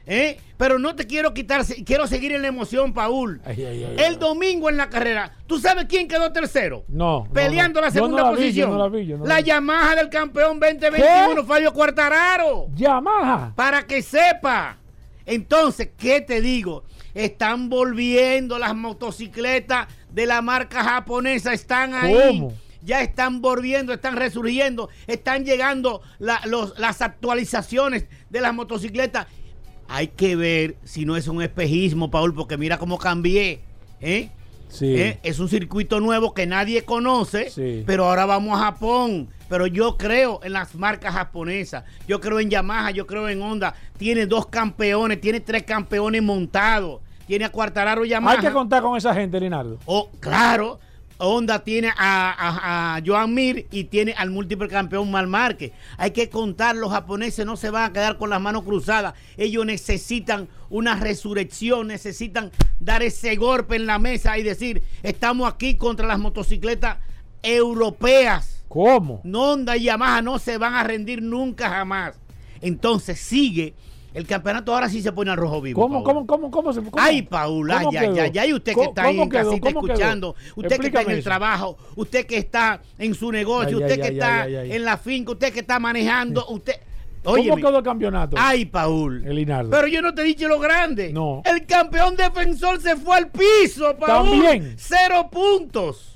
[0.06, 0.38] ¿Eh?
[0.58, 3.42] Pero no te quiero quitar, quiero seguir en la emoción, Paul.
[3.46, 6.84] el domingo en la carrera, ¿tú sabes quién quedó tercero?
[6.88, 7.28] No.
[7.34, 8.78] Peleando la segunda posición.
[9.26, 12.68] la, Yamaha del campeón 2021, Fabio Cuartararo.
[12.76, 13.54] Yamaha.
[13.56, 14.78] Para que sepa.
[15.26, 16.84] Entonces, ¿qué te digo?
[17.14, 22.46] Están volviendo las motocicletas de la marca japonesa, están ahí.
[22.82, 29.28] ya están volviendo, están resurgiendo, están llegando las actualizaciones de las motocicletas
[29.94, 33.62] hay que ver si no es un espejismo, Paul, porque mira cómo cambié.
[34.02, 34.32] ¿eh?
[34.68, 34.96] Sí.
[34.96, 35.20] ¿Eh?
[35.22, 37.52] Es un circuito nuevo que nadie conoce,
[37.86, 39.30] pero ahora vamos a Japón.
[39.48, 41.84] Pero yo creo en las marcas japonesas.
[42.08, 43.76] Yo creo en Yamaha, yo creo en Honda.
[43.96, 47.02] Tiene dos campeones, tiene tres campeones montados.
[47.28, 48.38] Tiene a Cuartararo Yamaha.
[48.38, 49.78] Hay que contar con esa gente, Linardo.
[49.86, 50.80] Oh, claro.
[51.26, 55.72] Honda tiene a, Joan Mir y tiene al múltiple campeón Mal Márquez.
[55.98, 59.14] Hay que contar, los japoneses no se van a quedar con las manos cruzadas.
[59.38, 65.76] Ellos necesitan una resurrección, necesitan dar ese golpe en la mesa y decir, estamos aquí
[65.76, 66.98] contra las motocicletas
[67.42, 68.64] europeas.
[68.68, 69.22] ¿Cómo?
[69.24, 72.16] Honda y Yamaha no se van a rendir nunca jamás.
[72.62, 73.74] Entonces sigue
[74.14, 75.82] el campeonato ahora sí se pone al rojo vivo.
[75.82, 78.46] ¿Cómo, cómo, cómo, cómo se cómo, Ay, Paula, ya, ya, ya.
[78.46, 82.26] Y usted que está ahí en casita escuchando, usted que está en el trabajo, usted
[82.26, 86.46] que está en su negocio, usted que está en la finca, usted que está manejando,
[86.48, 86.76] usted.
[87.24, 88.36] ¿Cómo quedó el campeonato?
[88.38, 89.24] Ay, Paul.
[89.26, 91.14] El Pero yo no te he dicho lo grande.
[91.14, 91.42] No.
[91.46, 94.30] El campeón defensor se fue al piso, Paul.
[94.30, 94.76] También.
[94.78, 96.13] Cero puntos.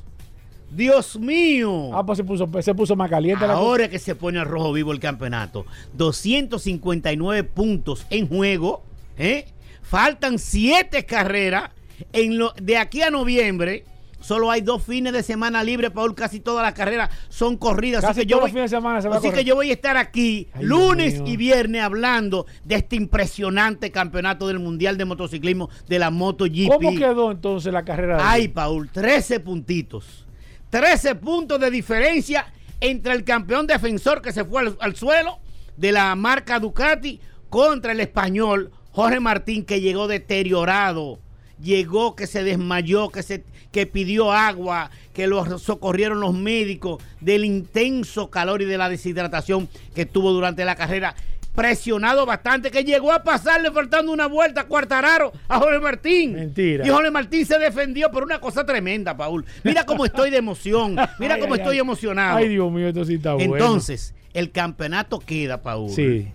[0.69, 1.91] Dios mío.
[1.93, 3.45] Ah, pues se puso, se puso más caliente.
[3.45, 5.65] Ahora que se pone al rojo vivo el campeonato.
[5.93, 8.84] 259 puntos en juego.
[9.17, 9.45] ¿eh?
[9.82, 11.71] Faltan 7 carreras.
[12.13, 13.84] En lo, de aquí a noviembre,
[14.19, 16.13] solo hay dos fines de semana libre, Paul.
[16.13, 18.03] Casi todas las carreras son corridas.
[18.03, 21.38] así que yo voy, de semana así que yo voy a estar aquí lunes y
[21.38, 26.67] viernes hablando de este impresionante campeonato del Mundial de Motociclismo de la MotoGP.
[26.71, 28.19] ¿Cómo quedó entonces la carrera?
[28.21, 30.26] Ay, Paul, 13 puntitos.
[30.69, 35.39] 13 puntos de diferencia entre el campeón defensor que se fue al, suelo
[35.77, 41.19] de la marca Ducati contra el español Jorge Martín que llegó deteriorado,
[41.62, 47.45] llegó que se desmayó, que se que pidió agua, que lo socorrieron los médicos del
[47.45, 51.15] intenso calor y de la deshidratación que tuvo durante la carrera
[51.58, 56.34] presionado bastante, que llegó a pasarle faltando una vuelta a Cuartararo a Jorge Martín.
[56.34, 56.86] Mentira.
[56.86, 59.43] Y Jorge Martín se defendió por una cosa tremenda, Paul.
[59.63, 60.96] Mira cómo estoy de emoción.
[61.17, 62.38] Mira cómo estoy emocionado.
[62.38, 63.56] Ay, Dios mío, esto sí está bueno.
[63.56, 65.89] Entonces, el campeonato queda, Paul.
[65.89, 66.28] Sí.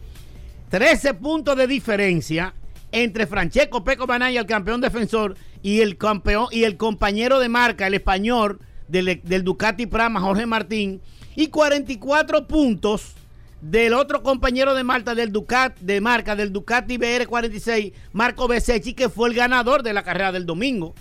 [0.71, 2.53] 13 puntos de diferencia
[2.91, 7.87] entre Francesco Peco Banaya, el campeón defensor, y el campeón y el compañero de marca,
[7.87, 8.59] el español
[8.89, 11.01] del, del Ducati Prama, Jorge Martín,
[11.37, 13.15] y 44 puntos
[13.63, 19.09] del otro compañero de Malta del Ducat, de marca del Ducati BR46, Marco Besecchi, que
[19.09, 20.95] fue el ganador de la carrera del domingo.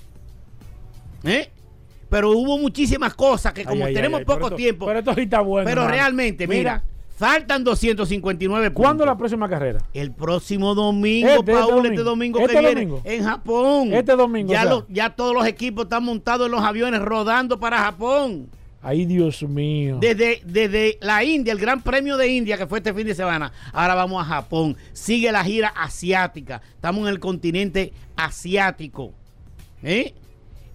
[1.23, 1.49] ¿Eh?
[2.07, 4.85] Pero hubo muchísimas cosas que como tenemos poco tiempo.
[4.85, 5.67] Pero esto está bueno.
[5.67, 6.83] Pero realmente, mira,
[7.15, 8.83] faltan 259 puntos.
[8.83, 9.79] ¿Cuándo la próxima carrera?
[9.93, 13.93] El próximo domingo, este, este Paul, este domingo, que este viene en Japón.
[13.93, 14.51] Este domingo.
[14.51, 18.49] Ya, ya todos los equipos están montados en los aviones rodando para Japón.
[18.83, 19.97] Ay, Dios mío.
[20.01, 23.51] Desde, desde la India, el Gran Premio de India, que fue este fin de semana,
[23.73, 24.75] ahora vamos a Japón.
[24.91, 26.61] Sigue la gira asiática.
[26.73, 29.13] Estamos en el continente asiático.
[29.83, 30.13] ¿Eh?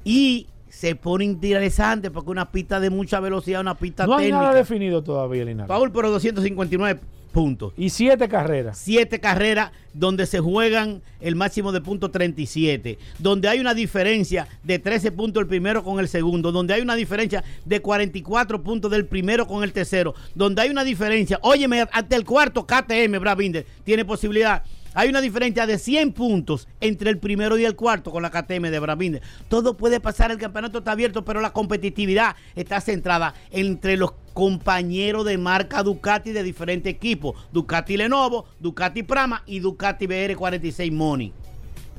[0.04, 4.36] Y se pone interesante porque una pista de mucha velocidad, una pista no técnica.
[4.36, 5.68] No hay nada definido todavía, Linares.
[5.68, 7.00] Paul, pero 259
[7.36, 7.74] puntos.
[7.76, 8.78] Y siete carreras.
[8.78, 14.78] Siete carreras donde se juegan el máximo de puntos 37, donde hay una diferencia de
[14.78, 19.04] 13 puntos el primero con el segundo, donde hay una diferencia de 44 puntos del
[19.04, 24.06] primero con el tercero, donde hay una diferencia, óyeme, hasta el cuarto KTM, Bravinder, tiene
[24.06, 24.62] posibilidad
[24.96, 28.70] hay una diferencia de 100 puntos entre el primero y el cuarto con la KTM
[28.70, 29.22] de Bravinder.
[29.46, 35.26] Todo puede pasar, el campeonato está abierto, pero la competitividad está centrada entre los compañeros
[35.26, 37.36] de marca Ducati de diferentes equipos.
[37.52, 41.34] Ducati Lenovo, Ducati Prama y Ducati BR46 Money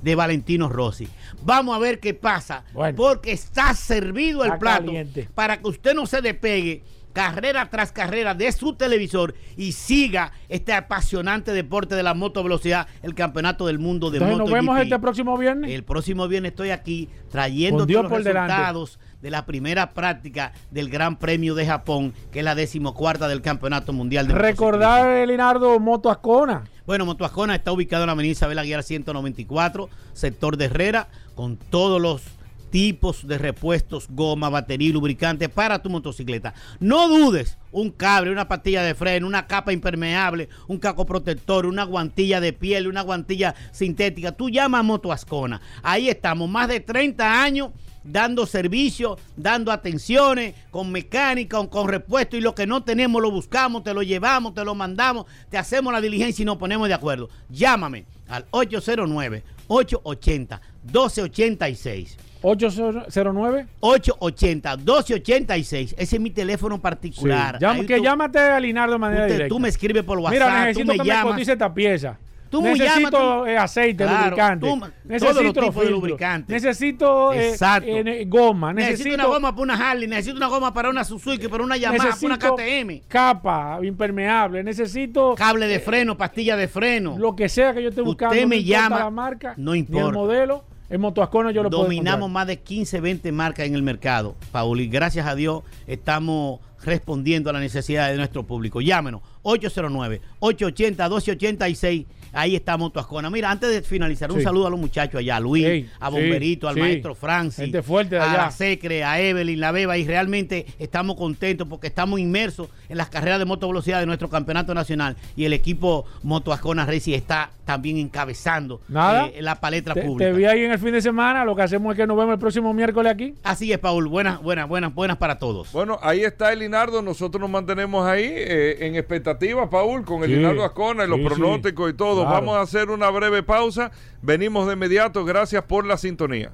[0.02, 1.08] de Valentino Rossi.
[1.44, 2.64] Vamos a ver qué pasa,
[2.96, 4.92] porque está servido el plato
[5.36, 6.82] para que usted no se despegue
[7.18, 12.88] carrera tras carrera de su televisor y siga este apasionante deporte de la moto velocidad,
[13.02, 14.38] el campeonato del mundo de moto.
[14.38, 15.72] Nos vemos este próximo viernes.
[15.72, 21.56] El próximo viernes estoy aquí trayendo los resultados de la primera práctica del Gran Premio
[21.56, 26.66] de Japón, que es la decimocuarta del Campeonato Mundial de Recordar, Linardo, Moto Ascona.
[26.86, 31.58] Bueno, Moto Ascona está ubicado en la avenida Isabel Aguiar 194, sector de Herrera, con
[31.58, 32.37] todos los
[32.70, 36.54] tipos de repuestos, goma, batería y lubricante para tu motocicleta.
[36.80, 41.84] No dudes, un cable, una pastilla de freno, una capa impermeable, un caco protector, una
[41.84, 44.32] guantilla de piel, una guantilla sintética.
[44.32, 45.62] Tú llama a Moto Ascona.
[45.84, 47.70] Ahí estamos, más de 30 años
[48.04, 53.32] dando servicio, dando atenciones, con mecánica, con, con repuesto y lo que no tenemos lo
[53.32, 56.94] buscamos, te lo llevamos, te lo mandamos, te hacemos la diligencia y nos ponemos de
[56.94, 57.30] acuerdo.
[57.50, 62.18] Llámame al 809 880 1286.
[62.50, 65.96] 809 880 1286.
[65.98, 67.60] Ese es mi teléfono particular.
[67.86, 69.48] que llámate a Linardo de manera directa.
[69.48, 70.34] Tú me escribes por WhatsApp.
[70.34, 71.26] Mira, necesito tú me que llamas.
[71.26, 72.18] me cotice esta pieza.
[72.50, 74.68] Tú necesito eh, aceite, lubricante.
[75.04, 76.54] necesito de lubricante.
[76.54, 78.72] Necesito eh, eh, goma.
[78.72, 80.08] Necesito, una goma para una Harley.
[80.08, 83.02] Necesito una goma para una Suzuki, para una Yamaha, para una KTM.
[83.08, 84.64] Capa impermeable.
[84.64, 87.18] Necesito cable de freno, pastilla de freno.
[87.18, 88.34] Lo que sea que yo esté buscando.
[88.34, 89.00] Usted me llama.
[89.00, 90.04] La marca, no importa.
[90.04, 90.77] Ni el modelo.
[90.90, 94.88] En Motoascona yo lo Dominamos más de 15, 20 marcas en el mercado, Paul, y
[94.88, 98.80] gracias a Dios estamos respondiendo a la necesidad de nuestro público.
[98.80, 103.30] Llámenos 809-880-1286 Ahí está Motoascona.
[103.30, 106.78] Mira, antes de finalizar, un saludo a los muchachos allá, a Luis, a Bomberito, al
[106.78, 111.88] maestro Francis, fuerte a la Secre, a Evelyn, la Beba, y realmente estamos contentos porque
[111.88, 116.06] estamos inmersos en las carreras de moto velocidad de nuestro campeonato nacional y el equipo
[116.24, 120.32] Motoascona Racing está también encabezando eh, la paleta pública.
[120.32, 122.34] Te vi ahí en el fin de semana, lo que hacemos es que nos vemos
[122.34, 123.36] el próximo miércoles aquí.
[123.44, 125.74] Así es, Paul, buenas, buenas, buenas, buenas para todos.
[125.74, 129.37] Bueno, ahí está el Linardo, nosotros nos mantenemos ahí eh, en expectativa,
[129.70, 132.26] Paul, con el Linardo Ascona y los pronósticos y todo.
[132.26, 133.92] Vamos a hacer una breve pausa.
[134.22, 135.26] Venimos de inmediato.
[135.26, 136.52] Gracias por la sintonía.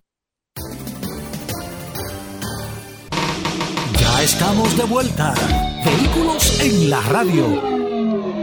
[4.00, 5.34] Ya estamos de vuelta.
[5.84, 8.43] Vehículos en la radio.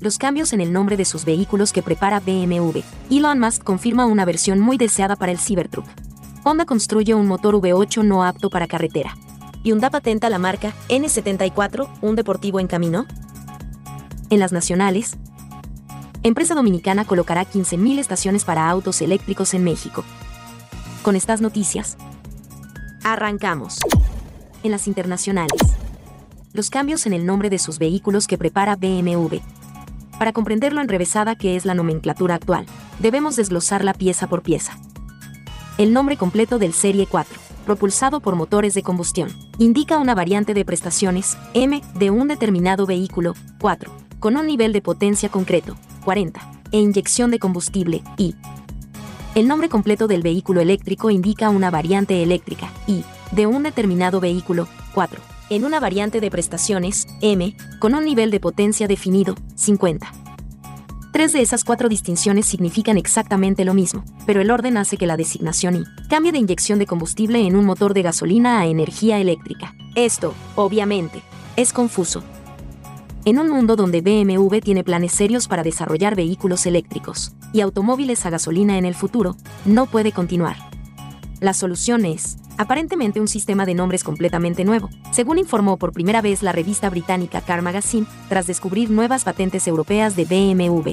[0.00, 2.80] los cambios en el nombre de sus vehículos que prepara BMW.
[3.10, 5.86] Elon Musk confirma una versión muy deseada para el Cybertruck.
[6.42, 9.14] Honda construye un motor V8 no apto para carretera.
[9.62, 13.06] Hyundai patenta la marca N74, un deportivo en camino
[14.30, 15.16] en las nacionales,
[16.22, 20.04] empresa dominicana colocará 15.000 estaciones para autos eléctricos en México.
[21.02, 21.96] Con estas noticias,
[23.02, 23.78] arrancamos.
[24.62, 25.60] En las internacionales,
[26.52, 29.38] los cambios en el nombre de sus vehículos que prepara BMW.
[30.20, 32.66] Para comprender lo enrevesada que es la nomenclatura actual,
[32.98, 34.76] debemos desglosarla pieza por pieza.
[35.78, 40.66] El nombre completo del Serie 4, propulsado por motores de combustión, indica una variante de
[40.66, 46.38] prestaciones, M, de un determinado vehículo, 4, con un nivel de potencia concreto, 40,
[46.70, 48.34] e inyección de combustible, I.
[49.34, 54.68] El nombre completo del vehículo eléctrico indica una variante eléctrica, I, de un determinado vehículo,
[54.92, 60.10] 4, en una variante de prestaciones, M, con un nivel de potencia definido, 50.
[61.12, 65.16] Tres de esas cuatro distinciones significan exactamente lo mismo, pero el orden hace que la
[65.16, 69.74] designación I cambie de inyección de combustible en un motor de gasolina a energía eléctrica.
[69.96, 71.20] Esto, obviamente,
[71.56, 72.22] es confuso,
[73.26, 78.30] en un mundo donde BMW tiene planes serios para desarrollar vehículos eléctricos y automóviles a
[78.30, 79.36] gasolina en el futuro,
[79.66, 80.56] no puede continuar.
[81.38, 86.42] La solución es aparentemente un sistema de nombres completamente nuevo, según informó por primera vez
[86.42, 90.90] la revista británica Car Magazine, tras descubrir nuevas patentes europeas de BMW.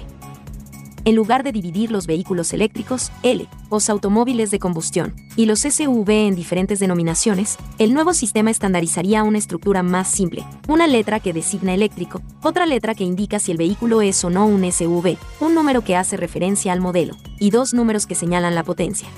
[1.03, 6.09] En lugar de dividir los vehículos eléctricos, L, los automóviles de combustión, y los SUV
[6.09, 11.74] en diferentes denominaciones, el nuevo sistema estandarizaría una estructura más simple, una letra que designa
[11.74, 15.82] eléctrico, otra letra que indica si el vehículo es o no un SUV, un número
[15.82, 19.09] que hace referencia al modelo, y dos números que señalan la potencia.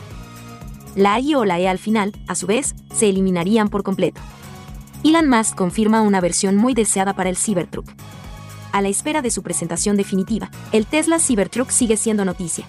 [0.95, 4.21] La I o la E al final, a su vez, se eliminarían por completo.
[5.03, 7.89] Elon Musk confirma una versión muy deseada para el Cybertruck.
[8.71, 12.65] A la espera de su presentación definitiva, el Tesla Cybertruck sigue siendo noticia.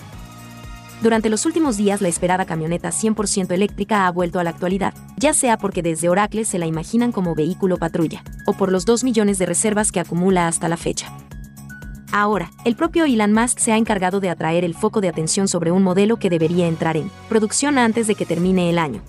[1.03, 5.33] Durante los últimos días la esperada camioneta 100% eléctrica ha vuelto a la actualidad, ya
[5.33, 9.39] sea porque desde Oracle se la imaginan como vehículo patrulla, o por los 2 millones
[9.39, 11.11] de reservas que acumula hasta la fecha.
[12.13, 15.71] Ahora, el propio Elon Musk se ha encargado de atraer el foco de atención sobre
[15.71, 19.01] un modelo que debería entrar en producción antes de que termine el año.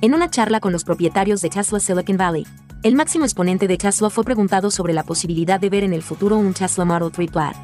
[0.00, 2.46] En una charla con los propietarios de Tesla Silicon Valley,
[2.84, 6.38] el máximo exponente de Tesla fue preguntado sobre la posibilidad de ver en el futuro
[6.38, 7.56] un Tesla Model 3 Plaid.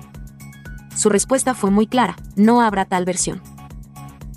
[0.96, 3.40] Su respuesta fue muy clara, no habrá tal versión.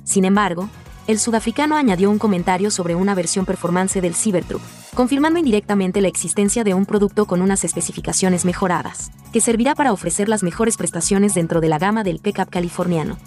[0.03, 0.69] Sin embargo,
[1.07, 4.61] el sudafricano añadió un comentario sobre una versión performance del Cybertruck,
[4.95, 10.29] confirmando indirectamente la existencia de un producto con unas especificaciones mejoradas, que servirá para ofrecer
[10.29, 13.17] las mejores prestaciones dentro de la gama del pickup californiano.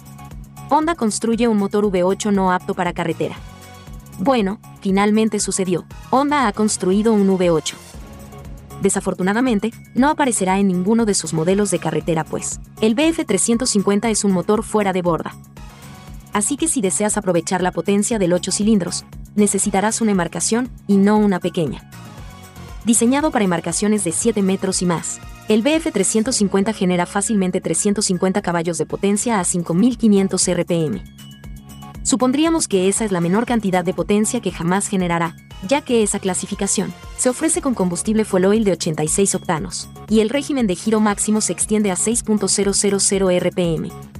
[0.69, 3.35] Honda construye un motor V8 no apto para carretera.
[4.19, 5.85] Bueno, finalmente sucedió.
[6.09, 7.75] Honda ha construido un V8.
[8.81, 14.33] Desafortunadamente, no aparecerá en ninguno de sus modelos de carretera pues, el BF350 es un
[14.33, 15.33] motor fuera de borda,
[16.33, 19.05] así que si deseas aprovechar la potencia del 8 cilindros,
[19.35, 21.89] necesitarás una embarcación y no una pequeña.
[22.85, 28.85] Diseñado para embarcaciones de 7 metros y más, el BF350 genera fácilmente 350 caballos de
[28.85, 31.03] potencia a 5500 RPM.
[32.03, 35.35] Supondríamos que esa es la menor cantidad de potencia que jamás generará,
[35.67, 40.29] ya que esa clasificación se ofrece con combustible fuel oil de 86 octanos, y el
[40.29, 44.13] régimen de giro máximo se extiende a 6.000 RPM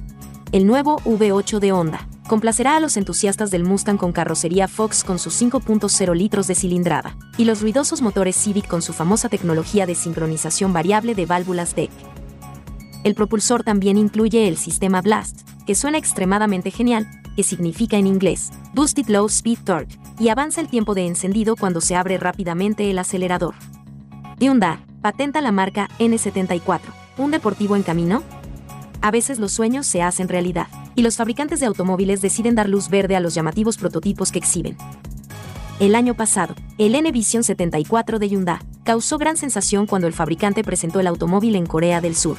[0.54, 2.06] el nuevo V8 de Honda.
[2.28, 7.16] Complacerá a los entusiastas del Mustang con carrocería Fox con sus 5.0 litros de cilindrada,
[7.36, 11.90] y los ruidosos motores Civic con su famosa tecnología de sincronización variable de válvulas DEC.
[13.02, 18.52] El propulsor también incluye el sistema Blast, que suena extremadamente genial, que significa en inglés
[18.74, 23.00] Boosted Low Speed Torque, y avanza el tiempo de encendido cuando se abre rápidamente el
[23.00, 23.56] acelerador.
[24.38, 26.80] Hyundai patenta la marca N74,
[27.18, 28.22] un deportivo en camino,
[29.04, 32.88] a veces los sueños se hacen realidad, y los fabricantes de automóviles deciden dar luz
[32.88, 34.78] verde a los llamativos prototipos que exhiben.
[35.78, 41.00] El año pasado, el N-Vision 74 de Hyundai causó gran sensación cuando el fabricante presentó
[41.00, 42.38] el automóvil en Corea del Sur.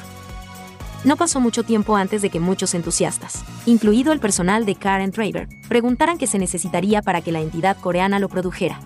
[1.04, 5.46] No pasó mucho tiempo antes de que muchos entusiastas, incluido el personal de Car Driver,
[5.68, 8.80] preguntaran qué se necesitaría para que la entidad coreana lo produjera.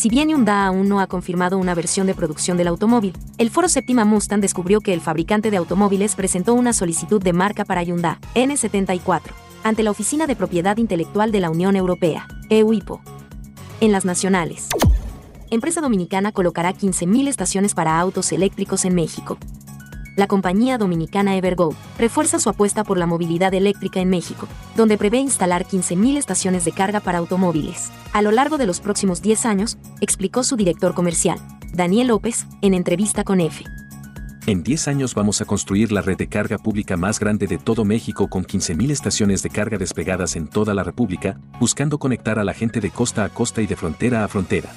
[0.00, 3.68] Si bien Hyundai aún no ha confirmado una versión de producción del automóvil, el foro
[3.68, 8.16] Séptima Mustang descubrió que el fabricante de automóviles presentó una solicitud de marca para Hyundai
[8.34, 9.20] N74
[9.62, 13.02] ante la Oficina de Propiedad Intelectual de la Unión Europea, EUIPO.
[13.82, 14.68] En las nacionales.
[15.50, 19.36] Empresa dominicana colocará 15.000 estaciones para autos eléctricos en México
[20.20, 24.46] la compañía dominicana Evergo refuerza su apuesta por la movilidad eléctrica en México,
[24.76, 27.90] donde prevé instalar 15.000 estaciones de carga para automóviles.
[28.12, 31.38] A lo largo de los próximos 10 años, explicó su director comercial,
[31.72, 33.64] Daniel López, en entrevista con EFE.
[34.46, 37.86] En 10 años vamos a construir la red de carga pública más grande de todo
[37.86, 42.52] México con 15.000 estaciones de carga desplegadas en toda la República, buscando conectar a la
[42.52, 44.68] gente de costa a costa y de frontera a frontera.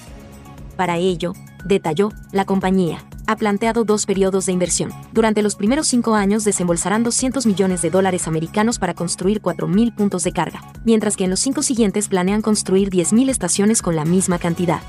[0.76, 1.34] Para ello,
[1.66, 4.92] detalló, la compañía ha planteado dos periodos de inversión.
[5.12, 10.24] Durante los primeros cinco años desembolsarán 200 millones de dólares americanos para construir 4.000 puntos
[10.24, 14.40] de carga, mientras que en los cinco siguientes planean construir 10.000 estaciones con la misma
[14.40, 14.82] cantidad.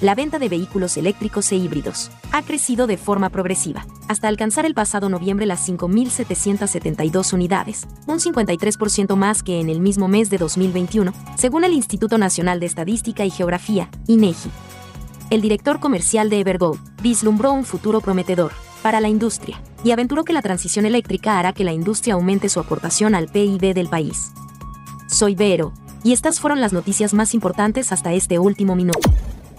[0.00, 4.72] La venta de vehículos eléctricos e híbridos ha crecido de forma progresiva, hasta alcanzar el
[4.72, 11.12] pasado noviembre las 5.772 unidades, un 53% más que en el mismo mes de 2021,
[11.36, 14.50] según el Instituto Nacional de Estadística y Geografía, INEGI
[15.30, 18.52] el director comercial de Evergo, vislumbró un futuro prometedor
[18.82, 22.58] para la industria y aventuró que la transición eléctrica hará que la industria aumente su
[22.58, 24.32] aportación al PIB del país.
[25.08, 25.72] Soy Vero,
[26.02, 29.08] y estas fueron las noticias más importantes hasta este último minuto.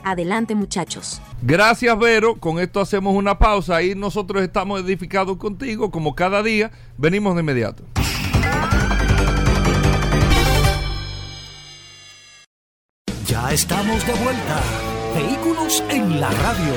[0.03, 1.21] Adelante muchachos.
[1.41, 6.71] Gracias Vero, con esto hacemos una pausa y nosotros estamos edificados contigo como cada día,
[6.97, 7.83] venimos de inmediato.
[13.25, 14.90] Ya estamos de vuelta.
[15.13, 16.73] Vehículos en la radio.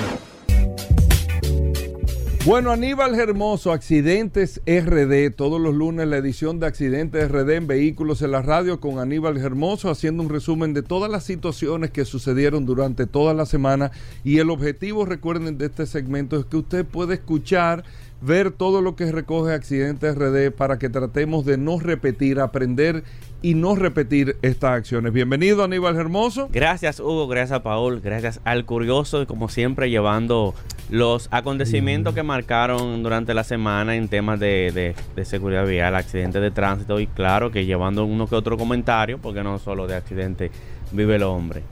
[2.44, 8.22] Bueno, Aníbal Hermoso, Accidentes RD, todos los lunes la edición de Accidentes RD en Vehículos
[8.22, 12.66] en la Radio con Aníbal Hermoso, haciendo un resumen de todas las situaciones que sucedieron
[12.66, 13.92] durante toda la semana.
[14.24, 17.84] Y el objetivo, recuerden, de este segmento es que usted puede escuchar,
[18.20, 23.04] ver todo lo que recoge Accidentes RD para que tratemos de no repetir, aprender
[23.44, 25.12] y no repetir estas acciones.
[25.12, 26.48] Bienvenido Aníbal Hermoso.
[26.50, 30.54] Gracias Hugo, gracias Paul, gracias al curioso y como siempre llevando
[30.88, 37.00] los acontecimientos que marcaron durante la semana en temas de, seguridad vial, accidentes de tránsito
[37.00, 40.50] y claro que llevando uno que otro comentario, porque no solo de accidente
[40.92, 41.64] vive el hombre.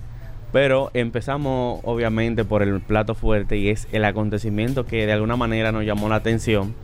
[0.53, 5.73] Pero empezamos obviamente por el plato fuerte y es el acontecimiento que de alguna manera
[5.73, 6.75] nos llamó la atención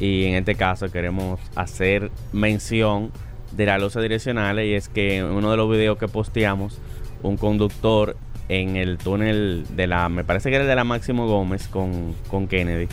[0.00, 3.12] y en este caso queremos hacer mención
[3.56, 6.78] de las luces direccionales y es que en uno de los videos que posteamos,
[7.22, 8.16] un conductor
[8.48, 12.46] en el túnel de la, me parece que era de la Máximo Gómez con, con
[12.46, 12.88] Kennedy,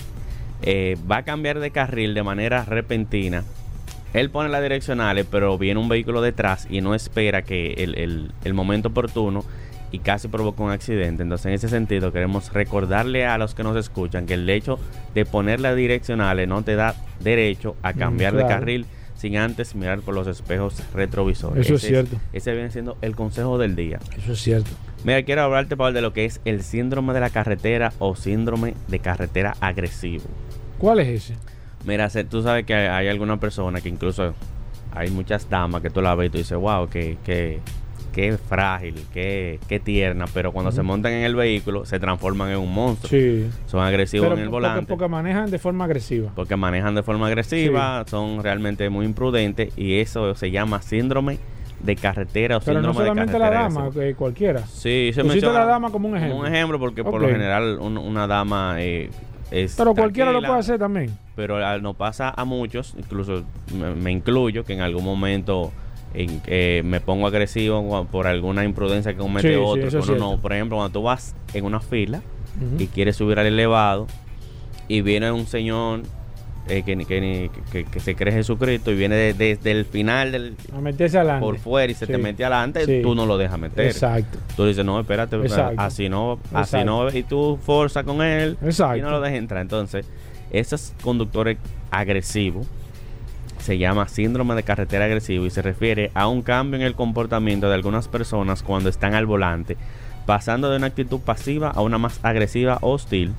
[0.62, 3.43] eh, va a cambiar de carril de manera repentina.
[4.14, 8.53] Él pone las direccionales, pero viene un vehículo detrás y no espera que el, el
[8.53, 9.45] momento oportuno
[9.91, 11.24] y casi provoca un accidente.
[11.24, 14.80] Entonces, en ese sentido, queremos recordarle a los que nos escuchan que el hecho
[15.14, 18.86] de poner las direccionales no te da derecho a mm, cambiar de carril
[19.22, 21.67] sin antes mirar por los espejos retrovisores.
[21.67, 22.17] Eso es cierto.
[22.34, 23.99] ese viene siendo el consejo del día.
[24.17, 24.72] Eso es cierto.
[25.03, 28.74] Mira, quiero hablarte, Pablo, de lo que es el síndrome de la carretera o síndrome
[28.88, 30.24] de carretera agresivo.
[30.80, 31.36] ¿Cuál es ese?
[31.86, 34.34] Mira, tú sabes que hay alguna persona que incluso
[34.91, 37.59] hay muchas damas que tú la ves y tú dices, wow, que, que
[38.12, 42.57] qué frágil, qué, qué tierna, pero cuando se montan en el vehículo se transforman en
[42.57, 43.09] un monstruo.
[43.09, 43.49] Sí.
[43.68, 44.86] Son agresivos en el volante.
[44.88, 46.32] Porque, manejan de forma agresiva.
[46.36, 51.38] Porque manejan de forma agresiva, son realmente muy imprudentes y eso se llama síndrome
[51.80, 54.66] de carretera o pero síndrome no solamente la dama, que cualquiera.
[54.68, 56.38] Sí, se menciona la dama como un ejemplo.
[56.38, 59.09] Como un ejemplo porque por lo general una dama eh,
[59.51, 61.12] es Pero cualquiera lo puede hacer también.
[61.36, 63.43] Pero no pasa a muchos, incluso
[63.74, 65.72] me incluyo, que en algún momento
[66.14, 70.16] en, eh, me pongo agresivo por alguna imprudencia que comete otro.
[70.16, 72.22] no, por ejemplo, cuando tú vas en una fila
[72.78, 74.07] y quieres subir al elevado
[74.88, 76.01] y viene un señor
[76.68, 80.55] eh, que, que, se cree Jesucristo y viene desde el final del
[81.39, 83.88] por fuera y se te mete adelante, tú no lo dejas meter.
[83.88, 84.38] Exacto.
[84.55, 85.38] Tú dices, no, espérate,
[85.78, 89.62] así no, así no, y tú forza con él y no lo dejas entrar.
[89.62, 90.05] Entonces,
[90.51, 91.57] esos conductores
[91.89, 92.68] agresivos
[93.62, 97.70] se llama síndrome de carretera agresivo y se refiere a un cambio en el comportamiento
[97.70, 99.78] de algunas personas cuando están al volante,
[100.26, 103.34] pasando de una actitud pasiva a una más agresiva o hostil.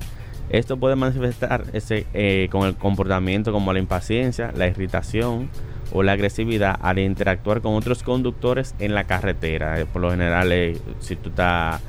[0.49, 5.49] Esto puede manifestarse eh, con el comportamiento como la impaciencia, la irritación
[5.91, 9.79] o la agresividad al interactuar con otros conductores en la carretera.
[9.79, 11.81] Eh, por lo general, eh, si tú estás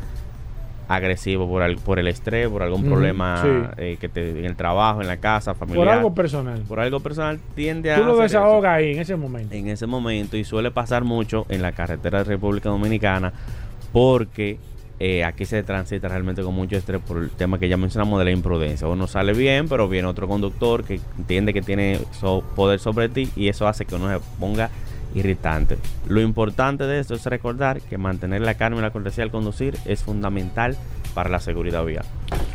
[0.89, 5.01] agresivo por, el, por el estrés, por algún problema eh, que te, en el trabajo,
[5.01, 5.85] en la casa, familiar.
[5.85, 6.61] Por algo personal.
[6.67, 7.97] Por algo personal tiende a...
[7.97, 9.55] Tú lo desahogas ahí en ese momento.
[9.55, 13.33] En ese momento y suele pasar mucho en la carretera de República Dominicana
[13.93, 14.59] porque
[15.01, 18.27] eh, aquí se transita realmente con mucho estrés por el tema que ya mencionamos de
[18.27, 18.87] la imprudencia.
[18.87, 22.01] Uno sale bien, pero viene otro conductor que entiende que tiene
[22.55, 24.71] poder sobre ti y eso hace que uno se ponga
[25.15, 25.79] irritante.
[26.09, 29.77] Lo importante de esto es recordar que mantener la calma y la cortesía al conducir
[29.85, 30.77] es fundamental
[31.15, 32.05] para la seguridad vial.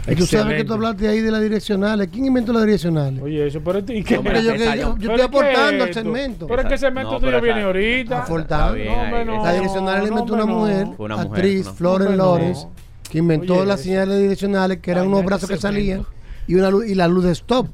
[0.07, 2.09] Y tú sabes que tú hablaste ahí de las direccionales.
[2.11, 3.21] ¿Quién inventó las direccionales?
[3.21, 4.15] Oye, eso, pero ¿y qué?
[4.15, 6.47] yo, estoy aportando al segmento.
[6.47, 8.23] Pero es que el segmento no, tuyo viene ahorita.
[8.23, 8.77] Aportando.
[9.25, 10.87] No, las direccionales le inventó una mujer,
[11.17, 12.67] actriz, Florence Lawrence,
[13.09, 16.05] que inventó las señales direccionales, que eran unos brazos que salían
[16.49, 17.67] y una luz, y la luz de stop.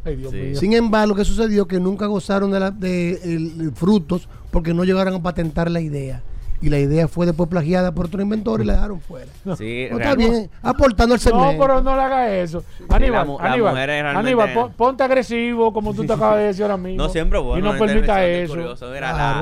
[0.54, 5.16] Sin embargo, lo que sucedió que nunca gozaron de, la, de, frutos porque no llegaron
[5.16, 6.24] a patentar la idea.
[6.62, 9.30] Y la idea fue después plagiada por otro inventor y la dejaron fuera.
[9.58, 11.52] Sí, está bien, aportando el segmento.
[11.52, 12.64] No, pero no le hagas eso.
[12.88, 17.04] Aníbal, Aníbal, Aníbal ponte agresivo como tú te acabas de decir ahora mismo.
[17.04, 17.60] No, siempre bueno.
[17.60, 18.56] Y no permita eso.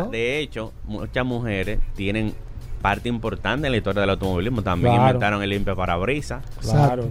[0.10, 2.34] de hecho, muchas mujeres tienen
[2.82, 4.64] parte importante en la historia del automovilismo.
[4.64, 6.44] También inventaron el limpia parabrisas.
[6.60, 7.10] Claro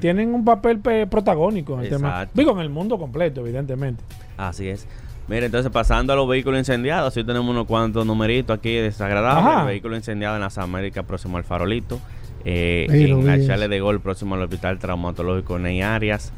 [0.00, 2.28] tienen, un papel protagónico en el tema.
[2.32, 4.02] Digo, en el mundo completo, evidentemente.
[4.36, 4.86] Así es.
[5.30, 9.64] Mire, entonces pasando a los vehículos incendiados, así tenemos unos cuantos numeritos aquí desagradables.
[9.64, 12.00] vehículo incendiado en las Américas, próximo al Farolito.
[12.44, 16.32] Eh, en la Chale de Gol, próximo al Hospital Traumatológico Ney Arias.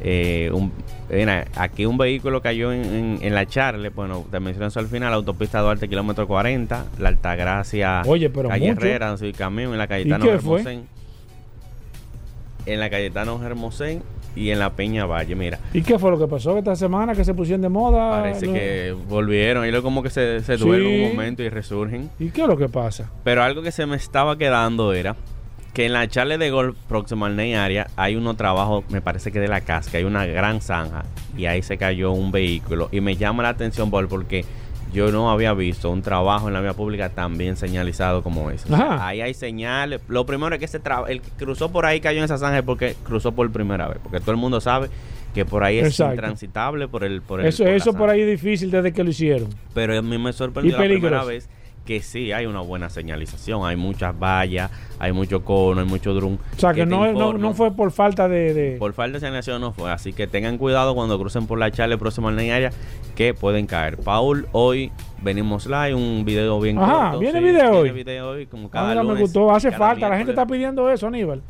[0.00, 0.50] Eh,
[1.54, 5.88] aquí un vehículo cayó en, la Charle, bueno, te mencioné eso al final, autopista Duarte,
[5.88, 10.82] kilómetro 40, la Altagracia, Oye, pero calle Herrera, en camión, en la calle ¿Y fue?
[12.66, 14.02] en la Cayetano Hermosén
[14.34, 15.58] y en la Peña Valle, mira.
[15.72, 18.22] ¿Y qué fue lo que pasó esta semana que se pusieron de moda?
[18.22, 22.10] Parece que volvieron y luego como que se, se duelen un momento y resurgen.
[22.18, 23.10] ¿Y qué es lo que pasa?
[23.24, 25.16] Pero algo que se me estaba quedando era
[25.72, 29.32] que en la charla de golf próximo al Ney Área hay uno trabajo, me parece
[29.32, 31.04] que de la casca, hay una gran zanja
[31.36, 34.44] y ahí se cayó un vehículo y me llama la atención porque
[34.92, 38.68] yo no había visto un trabajo en la vía pública tan bien señalizado como ese.
[38.74, 40.00] ahí hay señales.
[40.08, 42.94] Lo primero es que ese el que cruzó por ahí cayó en esa zanja porque
[43.02, 44.88] cruzó por primera vez, porque todo el mundo sabe
[45.34, 48.70] que por ahí es intransitable por el por el, Eso eso por ahí es difícil
[48.70, 49.48] desde que lo hicieron.
[49.74, 51.48] Pero a mí me sorprendió la primera vez
[51.84, 56.38] que sí hay una buena señalización, hay muchas vallas, hay mucho cono, hay mucho drum.
[56.56, 59.90] O sea, que, no, no, fue por falta de, Por falta de señalización no fue,
[59.90, 62.70] así que tengan cuidado cuando crucen por la charla próxima al área
[63.16, 63.98] que pueden caer.
[63.98, 67.90] Paul, hoy venimos live, un video bien Ajá, ¿viene video hoy?
[67.90, 71.42] video hoy, como ah, cada me gustó, hace falta, la gente está pidiendo eso, Aníbal.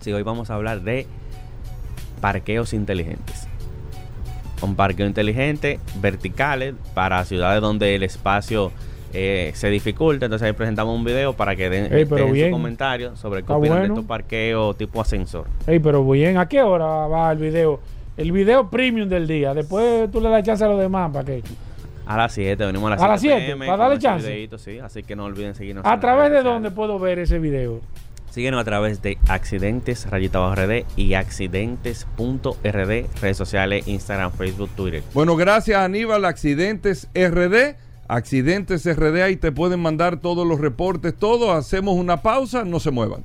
[0.00, 1.06] Sí, hoy vamos a hablar de
[2.20, 3.46] parqueos inteligentes.
[4.62, 8.72] Un parqueo inteligente, verticales, para ciudades donde el espacio
[9.12, 10.26] eh, se dificulta.
[10.26, 14.04] Entonces ahí presentamos un video para que den, su comentario sobre qué opinan de estos
[14.04, 15.46] parqueos tipo ascensor.
[15.66, 17.80] Ey, pero bien, ¿a qué hora va el video?
[18.16, 19.54] El video premium del día.
[19.54, 21.42] Después tú le das chance a los demás para que...
[22.06, 23.34] A las 7, venimos a las 7.
[23.34, 24.48] A las 7, para darle chance.
[24.58, 25.86] sí, así que no olviden seguirnos.
[25.86, 27.80] ¿A través de dónde puedo ver ese video?
[28.30, 35.02] Síguenos a través de Accidentes Rayita RD y accidentes.rd, redes sociales, Instagram, Facebook, Twitter.
[35.12, 37.74] Bueno, gracias Aníbal, Accidentes RD.
[38.10, 41.52] Accidentes RD, ahí te pueden mandar todos los reportes, todo.
[41.52, 43.24] Hacemos una pausa, no se muevan.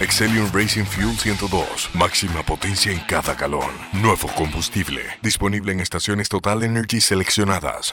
[0.00, 1.90] Excelium Racing Fuel 102.
[1.94, 3.70] Máxima potencia en cada galón.
[3.92, 5.02] Nuevo combustible.
[5.22, 7.92] Disponible en estaciones Total Energy seleccionadas.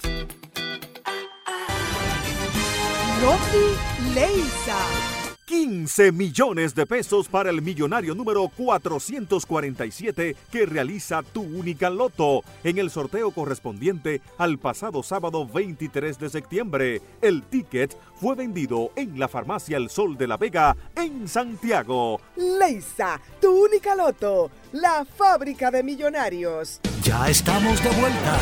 [3.23, 5.14] Rosy Leisa.
[5.55, 12.77] 15 millones de pesos para el millonario número 447 que realiza tu única loto en
[12.77, 17.01] el sorteo correspondiente al pasado sábado 23 de septiembre.
[17.21, 22.19] El ticket fue vendido en la farmacia El Sol de la Vega en Santiago.
[22.35, 26.81] Leisa, tu única loto, la fábrica de millonarios.
[27.01, 28.37] Ya estamos de vuelta.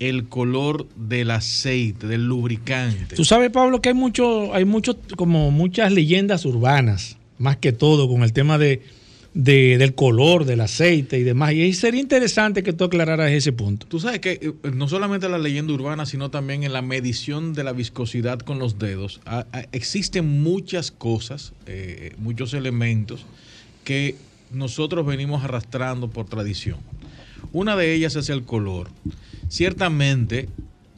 [0.00, 3.14] El color del aceite, del lubricante.
[3.14, 8.08] Tú sabes, Pablo, que hay mucho, hay mucho, como muchas leyendas urbanas, más que todo,
[8.08, 8.82] con el tema de,
[9.34, 11.52] del color del aceite y demás.
[11.52, 13.86] Y sería interesante que tú aclararas ese punto.
[13.86, 17.62] Tú sabes que eh, no solamente la leyenda urbana, sino también en la medición de
[17.62, 19.20] la viscosidad con los dedos,
[19.72, 23.26] existen muchas cosas, eh, muchos elementos
[23.84, 24.16] que
[24.50, 26.78] nosotros venimos arrastrando por tradición.
[27.52, 28.88] Una de ellas es el color.
[29.50, 30.48] Ciertamente,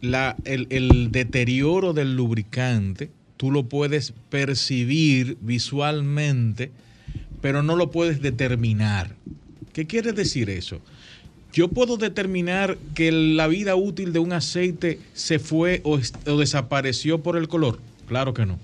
[0.02, 6.70] el, el deterioro del lubricante, tú lo puedes percibir visualmente,
[7.40, 9.16] pero no lo puedes determinar.
[9.72, 10.80] ¿Qué quiere decir eso?
[11.52, 15.98] Yo puedo determinar que la vida útil de un aceite se fue o,
[16.38, 17.80] desapareció por el color.
[18.06, 18.58] Claro que no.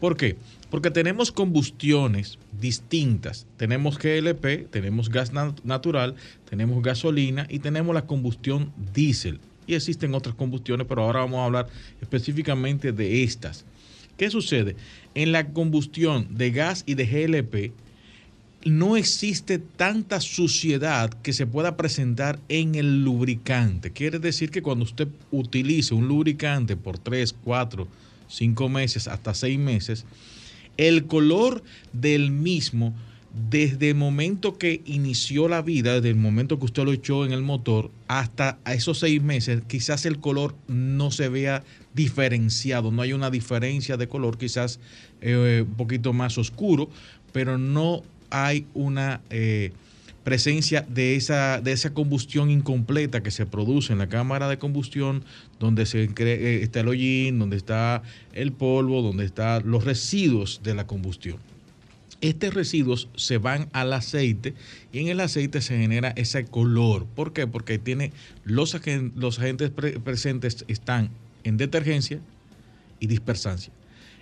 [0.00, 0.36] ¿Por qué?
[0.70, 3.46] Porque tenemos combustiones distintas.
[3.56, 5.32] Tenemos GLP, tenemos gas
[5.64, 6.14] natural,
[6.48, 9.40] tenemos gasolina y tenemos la combustión diésel.
[9.66, 11.66] Y existen otras combustiones, pero ahora vamos a hablar
[12.00, 13.64] específicamente de estas.
[14.16, 14.76] ¿Qué sucede?
[15.14, 17.72] En la combustión de gas y de GLP,
[18.64, 23.90] no existe tanta suciedad que se pueda presentar en el lubricante.
[23.90, 27.88] Quiere decir que cuando usted utilice un lubricante por 3, 4,
[28.28, 30.04] 5 meses, hasta 6 meses,
[30.80, 31.62] el color
[31.92, 32.94] del mismo,
[33.50, 37.32] desde el momento que inició la vida, desde el momento que usted lo echó en
[37.32, 41.62] el motor, hasta esos 6 meses, quizás el color no se vea
[41.94, 44.80] diferenciado, no hay una diferencia de color, quizás
[45.20, 46.88] eh, un poquito más oscuro,
[47.32, 49.72] pero no hay una eh,
[50.24, 55.24] presencia de esa, de esa combustión incompleta que se produce en la cámara de combustión,
[55.58, 58.02] donde se eh, está el hollín, donde está
[58.32, 61.38] el polvo, donde están los residuos de la combustión.
[62.20, 64.54] Estos residuos se van al aceite
[64.92, 67.06] y en el aceite se genera ese color.
[67.06, 67.46] ¿Por qué?
[67.46, 68.12] Porque tiene
[68.44, 71.08] los, agentes, los agentes presentes están
[71.44, 72.20] en detergencia
[72.98, 73.72] y dispersancia.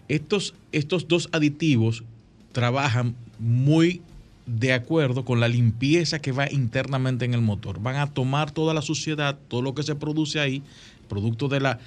[0.07, 2.05] Estos, estos dos aditivos
[2.53, 4.01] trabajan muy
[4.49, 7.81] de acuerdo con la limpieza que va internamente en el motor.
[7.81, 10.63] Van a tomar toda la suciedad, todo lo que se produce ahí,
[11.09, 11.79] producto de la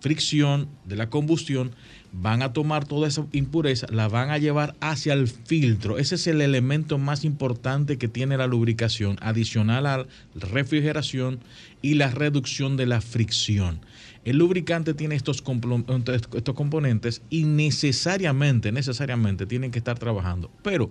[0.00, 1.70] fricción, de la combustión,
[2.12, 5.96] van a tomar toda esa impureza, la van a llevar hacia el filtro.
[5.96, 11.40] Ese es el elemento más importante que tiene la lubricación, adicional a la refrigeración
[11.80, 13.80] y la reducción de la fricción.
[14.24, 15.42] El lubricante tiene estos,
[16.34, 20.50] estos componentes y necesariamente, necesariamente tienen que estar trabajando.
[20.62, 20.90] Pero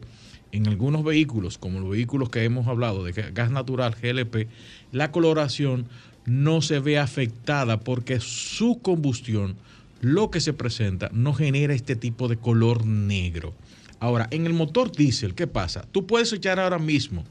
[0.51, 4.47] en algunos vehículos, como los vehículos que hemos hablado de gas natural, GLP,
[4.91, 5.87] la coloración
[6.25, 9.55] no se ve afectada porque su combustión,
[10.01, 13.53] lo que se presenta, no genera este tipo de color negro.
[13.99, 15.85] Ahora, en el motor diésel, ¿qué pasa?
[15.91, 17.23] Tú puedes echar ahora mismo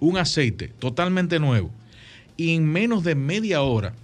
[0.00, 1.70] un aceite totalmente nuevo
[2.36, 3.94] y en menos de media hora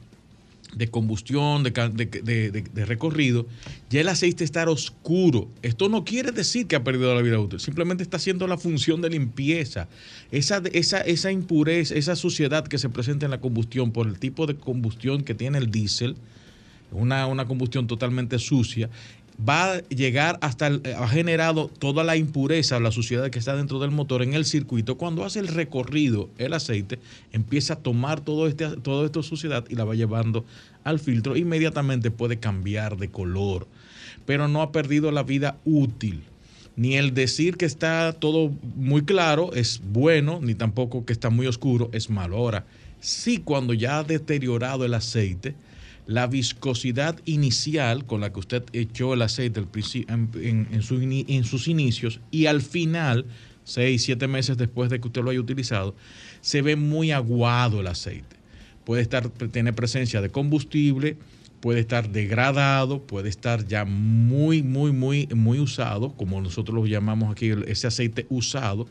[0.74, 3.46] de combustión, de, recorrido,
[3.88, 5.48] ya el aceite está oscuro.
[5.62, 9.00] Esto no quiere decir que ha perdido la vida útil, simplemente está haciendo la función
[9.00, 9.88] de limpieza.
[10.30, 14.46] Esa, esa, esa impureza, esa suciedad que se presenta en la combustión por el tipo
[14.46, 16.16] de combustión que tiene el diésel,
[16.92, 18.90] una, una combustión totalmente sucia,
[19.48, 23.78] va a llegar hasta, el, ha generado toda la impureza la suciedad que está dentro
[23.78, 24.96] del motor en el circuito.
[24.96, 26.98] Cuando hace el recorrido, el aceite
[27.32, 30.44] empieza a tomar todo este, toda esta suciedad y la va llevando
[30.84, 31.36] al filtro.
[31.36, 33.66] Inmediatamente puede cambiar de color,
[34.26, 36.22] pero no ha perdido la vida útil.
[36.76, 41.46] Ni el decir que está todo muy claro es bueno, ni tampoco que está muy
[41.46, 42.36] oscuro es malo.
[42.36, 42.64] Ahora,
[43.00, 45.54] sí cuando ya ha deteriorado el aceite,
[46.10, 49.64] la viscosidad inicial con la que usted echó el aceite
[50.08, 53.26] en, sus inicios y al final,
[53.62, 55.94] seis, siete meses después de que usted lo haya utilizado,
[56.40, 58.36] se ve muy aguado el aceite.
[58.84, 61.16] Puede estar, tiene presencia de combustible,
[61.60, 67.30] puede estar degradado, puede estar ya muy, muy, muy, muy usado, como nosotros lo llamamos
[67.30, 68.88] aquí, ese aceite usado,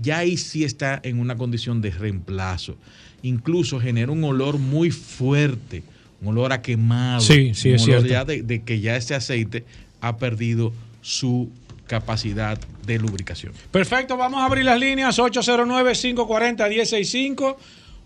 [0.00, 2.76] ya ahí sí está en una condición de reemplazo.
[3.22, 5.84] Incluso genera un olor muy fuerte
[6.22, 7.20] un olor a quemado.
[7.20, 9.64] Sí, sí, un olor ya de, que ya ese aceite
[10.00, 11.50] ha perdido su
[11.86, 13.52] capacidad de lubricación.
[13.70, 17.56] Perfecto, vamos a abrir las líneas 809-540-165.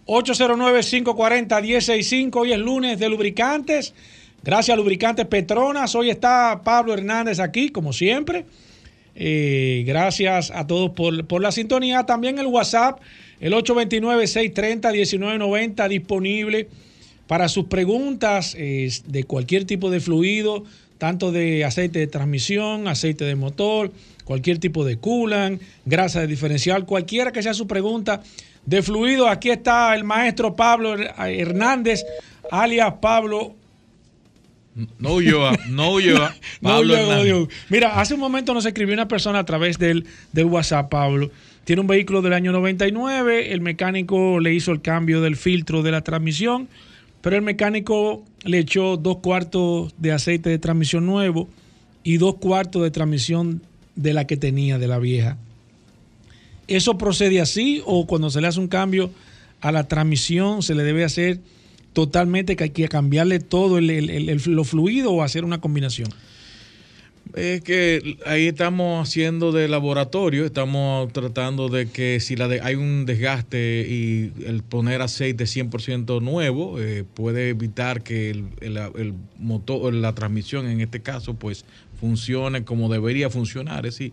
[0.06, 2.36] 809-540-165.
[2.36, 3.94] Hoy es lunes de lubricantes.
[4.42, 5.94] Gracias a Lubricantes Petronas.
[5.94, 8.44] Hoy está Pablo Hernández aquí, como siempre.
[9.14, 12.06] Eh, gracias a todos por, por la sintonía.
[12.06, 13.00] También el WhatsApp,
[13.38, 16.68] el 829-630-1990, disponible
[17.30, 20.64] para sus preguntas de cualquier tipo de fluido,
[20.98, 23.92] tanto de aceite de transmisión, aceite de motor,
[24.24, 28.20] cualquier tipo de coolant, grasa de diferencial, cualquiera que sea su pregunta
[28.66, 32.04] de fluido, aquí está el maestro Pablo Hernández,
[32.50, 33.54] alias Pablo.
[34.98, 36.16] No yo, no yo,
[36.60, 40.90] Pablo no, Mira, hace un momento nos escribió una persona a través del, del WhatsApp,
[40.90, 41.30] Pablo.
[41.62, 45.92] Tiene un vehículo del año 99, el mecánico le hizo el cambio del filtro de
[45.92, 46.66] la transmisión
[47.22, 51.48] pero el mecánico le echó dos cuartos de aceite de transmisión nuevo
[52.02, 53.62] y dos cuartos de transmisión
[53.96, 55.36] de la que tenía, de la vieja.
[56.66, 59.10] ¿Eso procede así o cuando se le hace un cambio
[59.60, 61.40] a la transmisión se le debe hacer
[61.92, 66.08] totalmente que hay que cambiarle todo el, el, lo fluido o hacer una combinación?
[67.34, 73.06] Es que ahí estamos haciendo de laboratorio, estamos tratando de que si la hay un
[73.06, 80.14] desgaste y el poner aceite 100% nuevo eh, puede evitar que el, el, motor, la
[80.14, 81.64] transmisión en este caso, pues
[82.00, 83.86] funcione como debería funcionar.
[83.86, 84.12] Es decir,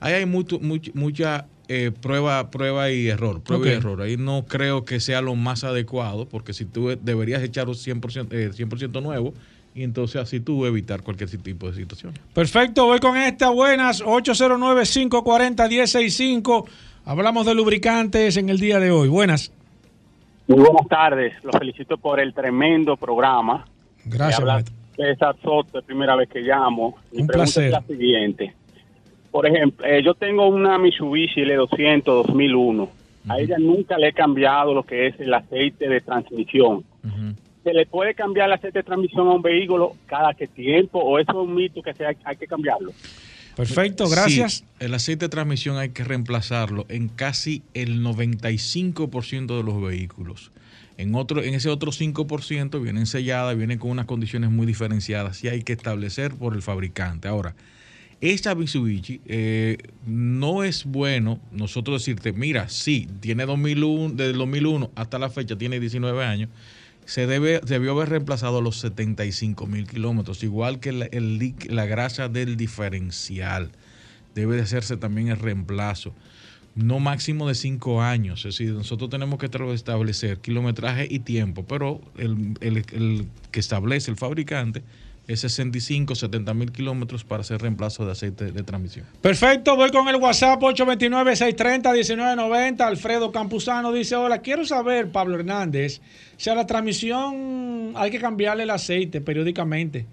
[0.00, 4.00] ahí hay mucho, mucha eh, prueba, prueba y error, prueba y error.
[4.02, 8.28] Ahí no creo que sea lo más adecuado, porque si tú deberías echar un 100%,
[8.32, 9.34] eh, 100 nuevo,
[9.76, 12.14] y entonces así tú evitar cualquier tipo de situación.
[12.32, 13.50] Perfecto, voy con esta.
[13.50, 16.64] Buenas, 809-540-1065.
[17.04, 19.08] Hablamos de lubricantes en el día de hoy.
[19.08, 19.52] Buenas.
[20.48, 21.34] Muy buenas tardes.
[21.44, 23.66] Los felicito por el tremendo programa.
[24.06, 24.64] Gracias,
[24.96, 26.96] César Soto, es primera vez que llamo.
[27.12, 27.64] Mi Un placer.
[27.64, 28.54] es la siguiente.
[29.30, 32.88] Por ejemplo, eh, yo tengo una Mitsubishi L200 2001.
[33.28, 36.82] A ella nunca le he cambiado lo que es el aceite de transmisión
[37.66, 41.18] se le puede cambiar el aceite de transmisión a un vehículo cada qué tiempo o
[41.18, 42.92] eso es un mito que se hay, que cambiarlo.
[43.56, 44.64] Perfecto, gracias.
[44.78, 50.52] el aceite de transmisión hay que reemplazarlo en casi el 95% de los vehículos.
[50.96, 55.48] En, otro, en ese otro 5% vienen selladas, vienen con unas condiciones muy diferenciadas y
[55.48, 57.26] hay que establecer por el fabricante.
[57.26, 57.56] Ahora,
[58.20, 65.18] esta Mitsubishi eh, no es bueno nosotros decirte, mira, sí, tiene 2001, desde 2001 hasta
[65.18, 66.48] la fecha tiene 19 años,
[67.06, 71.08] se debe, debió haber reemplazado los 75 mil kilómetros, igual que la,
[71.68, 73.70] la grasa del diferencial.
[74.34, 76.12] Debe de hacerse también el reemplazo.
[76.74, 78.40] No máximo de 5 años.
[78.40, 84.18] Es decir, nosotros tenemos que establecer kilometraje y tiempo, pero el, el que establece el
[84.18, 84.82] fabricante
[85.28, 89.04] es 65, 70 mil kilómetros para hacer reemplazo de aceite de transmisión.
[89.20, 92.80] Perfecto, voy con el WhatsApp 829-630-1990.
[92.82, 96.00] Alfredo Campuzano dice, hola, quiero saber, Pablo Hernández,
[96.36, 100.06] si a la transmisión hay que cambiarle el aceite periódicamente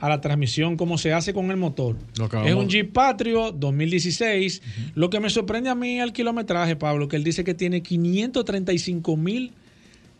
[0.00, 1.96] a la transmisión como se hace con el motor.
[2.44, 4.62] Es un Jeep Patrio 2016.
[4.94, 7.82] Lo que me sorprende a mí es el kilometraje, Pablo, que él dice que tiene
[7.82, 9.52] 535 mil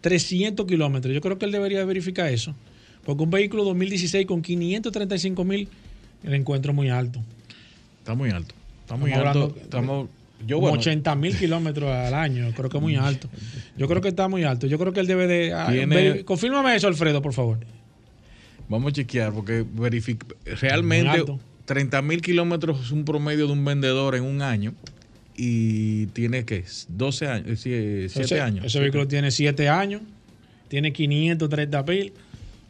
[0.00, 1.14] 300 kilómetros.
[1.14, 2.54] Yo creo que él debería verificar eso.
[3.08, 5.66] Porque un vehículo 2016 con 535 mil,
[6.24, 7.22] el encuentro muy alto.
[8.00, 8.54] Está muy alto.
[8.82, 9.56] Está muy alto.
[9.62, 10.10] estamos,
[10.46, 12.52] yo, como 80 mil kilómetros al año.
[12.54, 13.30] Creo que es muy alto.
[13.78, 14.66] Yo creo que está muy alto.
[14.66, 15.54] Yo creo que él debe de.
[15.54, 15.72] Ah,
[16.26, 17.60] confírmame eso, Alfredo, por favor.
[18.68, 19.64] Vamos a chequear, porque
[20.60, 21.24] realmente
[21.64, 24.74] 30 mil kilómetros es un promedio de un vendedor en un año.
[25.34, 26.62] Y tiene, ¿qué?
[26.88, 28.66] 12 años, 7 años.
[28.66, 30.02] Ese vehículo tiene 7 años.
[30.68, 32.12] Tiene 530 mil.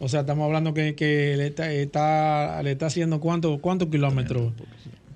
[0.00, 1.46] O sea, estamos hablando que, que le,
[1.82, 4.52] está, le está haciendo cuánto, cuántos kilómetros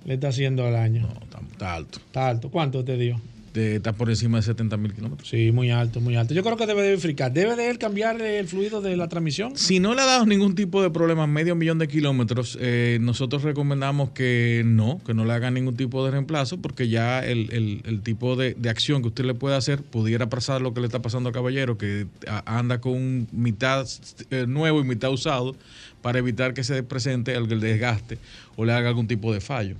[0.05, 1.01] le está haciendo al año.
[1.01, 1.99] No, está, alto.
[1.99, 2.51] Está alto.
[2.51, 3.19] ¿Cuánto te dio?
[3.55, 5.29] Está por encima de 70 mil kilómetros.
[5.29, 6.33] Sí, muy alto, muy alto.
[6.33, 7.31] Yo creo que debe de verificar.
[7.31, 9.57] ¿Debe de él cambiar el fluido de la transmisión?
[9.57, 13.43] Si no le ha dado ningún tipo de problema, medio millón de kilómetros, eh, nosotros
[13.43, 18.35] recomendamos que no, que no le hagan ningún tipo de reemplazo, porque ya el, tipo
[18.35, 21.31] de, acción que usted le puede hacer pudiera pasar lo que le está pasando a
[21.31, 22.07] Caballero, que
[22.45, 23.87] anda con mitad
[24.31, 25.55] eh, nuevo y mitad usado,
[26.01, 28.17] para evitar que se presente el desgaste
[28.55, 29.75] o le haga algún tipo de fallo.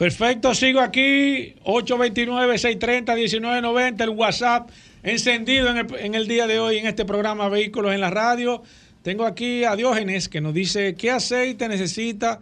[0.00, 4.70] Perfecto, sigo aquí, 829-630-1990, el WhatsApp
[5.02, 8.62] encendido en el, día de hoy en este programa Vehículos en la Radio.
[9.02, 12.40] Tengo aquí a Diógenes que nos dice, ¿qué aceite necesita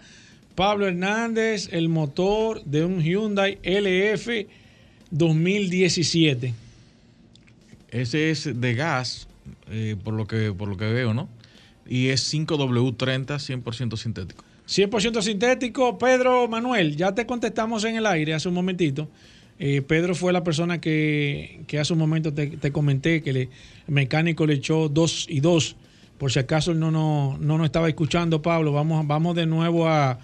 [0.54, 4.46] Pablo Hernández el motor de un Hyundai LF
[5.11, 6.54] 2017?
[7.90, 9.26] Ese es de gas,
[9.68, 11.28] eh, por, lo que, por lo que veo, ¿no?
[11.88, 14.44] Y es 5W30, 100% sintético.
[14.68, 15.98] 100% sintético.
[15.98, 19.08] Pedro Manuel, ya te contestamos en el aire hace un momentito.
[19.58, 23.48] Eh, Pedro fue la persona que, hace un momento te, comenté que el
[23.88, 25.76] mecánico le echó dos y dos.
[26.18, 30.18] Por si acaso no, no, no nos estaba escuchando, Pablo, vamos, vamos de nuevo a,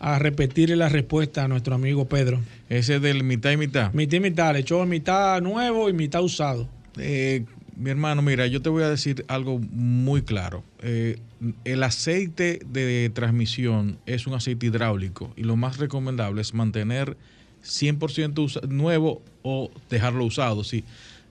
[0.00, 2.40] a repetirle la respuesta a nuestro amigo Pedro.
[2.68, 3.92] Ese del mitad y mitad.
[3.92, 6.68] Mitad y mitad, le echó mitad nuevo y mitad usado.
[6.98, 7.44] Eh,
[7.80, 10.62] mi hermano, mira, yo te voy a decir algo muy claro.
[10.82, 11.18] Eh,
[11.64, 17.16] el aceite de transmisión es un aceite hidráulico y lo más recomendable es mantener
[17.64, 20.62] 100% nuevo o dejarlo usado.
[20.62, 20.84] Sí.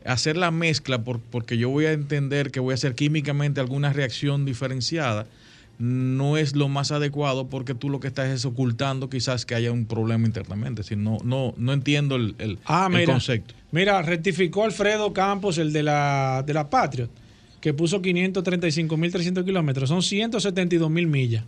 [0.06, 4.44] Hacer la mezcla porque yo voy a entender que voy a hacer químicamente alguna reacción
[4.44, 5.28] diferenciada
[5.80, 9.72] no es lo más adecuado porque tú lo que estás es ocultando quizás que haya
[9.72, 10.84] un problema internamente.
[10.84, 13.56] Si no, no, no entiendo el, el, ah, concepto.
[13.72, 17.10] Mira, rectificó Alfredo Campos, el de la, de la Patriot,
[17.62, 19.88] que puso 535.300 kilómetros.
[19.88, 21.46] Son 172 mil millas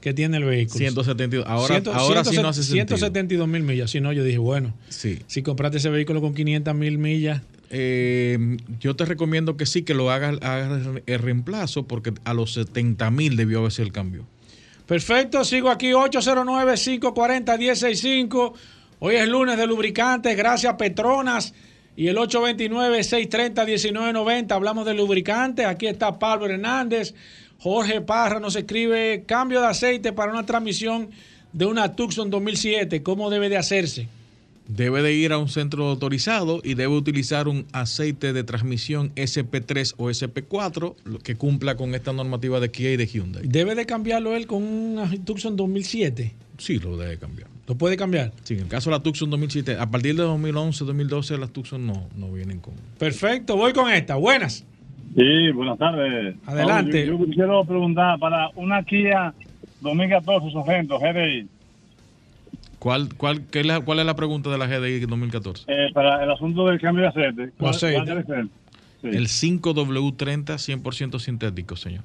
[0.00, 0.78] que tiene el vehículo.
[0.78, 1.46] 172.
[1.46, 3.92] Ahora, ahora sí no hace 172 mil millas.
[3.92, 8.96] Si no, yo dije, bueno, si compraste ese vehículo con 500 mil millas eh, yo
[8.96, 10.36] te recomiendo que sí, que lo hagas,
[11.06, 14.24] el reemplazo, porque a los 70 mil debió haber sido el cambio.
[14.86, 18.54] Perfecto, sigo aquí 809-540-165.
[19.00, 21.52] Hoy es lunes de lubricantes, gracias Petronas.
[21.94, 25.66] Y el 829-630-1990, hablamos de lubricantes.
[25.66, 27.14] Aquí está Pablo Hernández.
[27.58, 31.10] Jorge Parra nos escribe cambio de aceite para una transmisión
[31.52, 33.02] de una Tucson 2007.
[33.02, 34.08] ¿Cómo debe de hacerse?
[34.68, 39.94] Debe de ir a un centro autorizado y debe utilizar un aceite de transmisión SP3
[39.96, 43.42] o SP4 que cumpla con esta normativa de Kia y de Hyundai.
[43.46, 46.34] ¿Debe de cambiarlo él con una Tucson 2007?
[46.58, 47.48] Sí, lo debe cambiar.
[47.66, 48.32] ¿Lo puede cambiar?
[48.42, 51.86] Sí, en el caso de la Tucson 2007, a partir de 2011, 2012 las Tucson
[51.86, 52.74] no, no vienen con...
[52.98, 54.16] Perfecto, voy con esta.
[54.16, 54.66] Buenas.
[55.16, 56.36] Sí, buenas tardes.
[56.46, 57.06] Adelante.
[57.06, 59.32] Yo, quiero preguntar para una Kia
[59.80, 61.48] 2014 Sorrento GDI.
[62.78, 65.64] ¿Cuál, cuál, qué es la, ¿Cuál es la pregunta de la GDI 2014?
[65.66, 67.52] Eh, para el asunto del cambio de aceite.
[67.58, 68.12] ¿Cuál, aceite?
[69.02, 72.04] El 5W30 100% sintético, señor.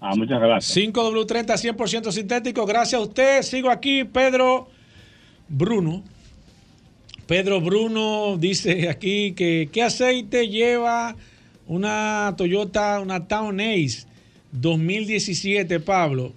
[0.00, 0.76] Ah, muchas gracias.
[0.76, 2.66] 5W30 100% sintético.
[2.66, 3.42] Gracias a usted.
[3.42, 4.68] Sigo aquí, Pedro
[5.48, 6.02] Bruno.
[7.26, 11.16] Pedro Bruno dice aquí que ¿qué aceite lleva
[11.66, 14.06] una Toyota, una Town Ace
[14.52, 16.32] 2017, Pablo?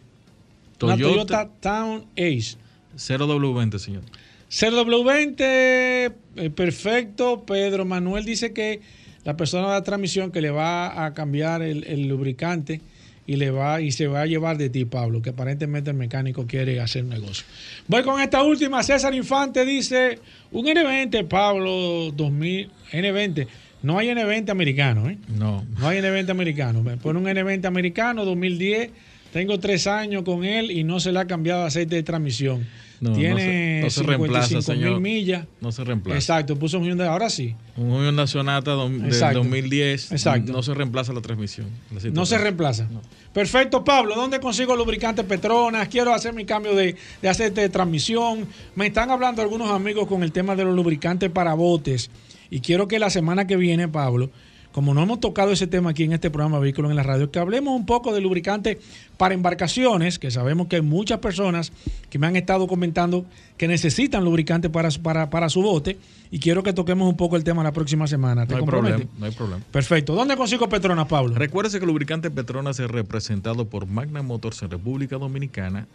[0.77, 2.57] Toyota, una Toyota Town Ace.
[2.97, 4.03] 0W20, señor.
[4.49, 6.11] 0W20, eh,
[6.55, 7.45] perfecto.
[7.45, 8.81] Pedro Manuel dice que
[9.23, 12.81] la persona de la transmisión que le va a cambiar el, lubricante
[13.25, 16.47] y le va y se va a llevar de ti, Pablo, que aparentemente el mecánico
[16.47, 17.45] quiere hacer un negocio.
[17.87, 18.81] Voy con esta última.
[18.83, 20.19] César Infante dice,
[20.51, 23.47] un N20, Pablo, 2000, N20.
[23.83, 25.17] No hay N20 americano, ¿eh?
[25.27, 25.65] No.
[25.77, 26.81] No hay N20 americano.
[26.81, 28.91] Me pone un N20 americano, 2010.
[29.37, 32.65] Tengo tres años con él y no se le ha cambiado aceite de transmisión.
[32.99, 34.99] Tiene no se, reemplaza, señor.
[34.99, 35.45] millas.
[35.61, 36.17] No se reemplaza.
[36.17, 37.53] Exacto, puso un Hyundai, ahora sí.
[37.75, 40.11] Un Hyundai Sonata del 2010.
[40.11, 40.51] Exacto.
[40.51, 41.67] No se reemplaza la transmisión.
[42.13, 42.87] no se reemplaza.
[43.31, 44.15] Perfecto, Pablo.
[44.15, 45.87] ¿Dónde consigo lubricante Petronas?
[45.87, 48.47] Quiero hacer mi cambio de, de aceite de transmisión.
[48.73, 52.09] Me están hablando algunos amigos con el tema de los lubricantes para botes.
[52.49, 54.31] Y quiero que la semana que viene, Pablo,
[54.77, 57.39] como no hemos tocado ese tema aquí en este programa Vehículos en la Radio, que
[57.39, 58.79] hablemos un poco de lubricante
[59.17, 61.73] para embarcaciones, que sabemos que hay muchas personas
[62.11, 63.25] que me han estado comentando
[63.57, 65.97] que necesitan lubricante para, para, para su bote
[66.29, 68.45] y quiero que toquemos un poco el tema la próxima semana.
[68.45, 69.63] ¿Te no, hay problema, no hay problema.
[69.71, 70.13] Perfecto.
[70.13, 71.33] ¿Dónde consigo Petronas, Pablo?
[71.33, 75.87] Recuérdese que el lubricante Petronas es representado por Magna Motors en República Dominicana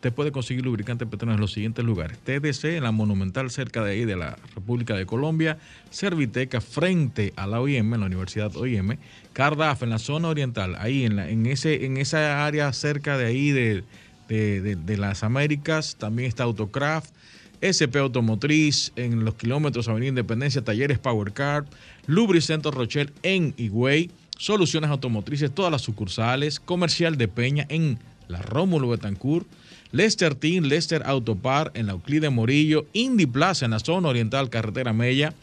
[0.00, 2.16] Usted puede conseguir lubricante Petronas en los siguientes lugares.
[2.20, 5.58] TDC en la Monumental cerca de ahí de la República de Colombia.
[5.90, 8.96] Serviteca frente a la OIM, en la Universidad OIM.
[9.34, 13.26] Cardaf en la zona oriental, ahí en, la, en, ese, en esa área cerca de
[13.26, 13.84] ahí de,
[14.28, 15.96] de, las Américas.
[15.96, 17.12] También está Autocraft.
[17.60, 21.66] SP Automotriz en los kilómetros Avenida Independencia, Talleres Power Car,
[22.06, 27.98] Lubricento Rochelle en Higüey, Soluciones Automotrices, todas las sucursales, Comercial de Peña en
[28.28, 29.46] la Rómulo Betancourt,
[29.92, 34.92] Lester Team, Lester Autopar en la Euclide Morillo, Indy Plaza en la zona oriental, carretera
[34.92, 35.34] Mella.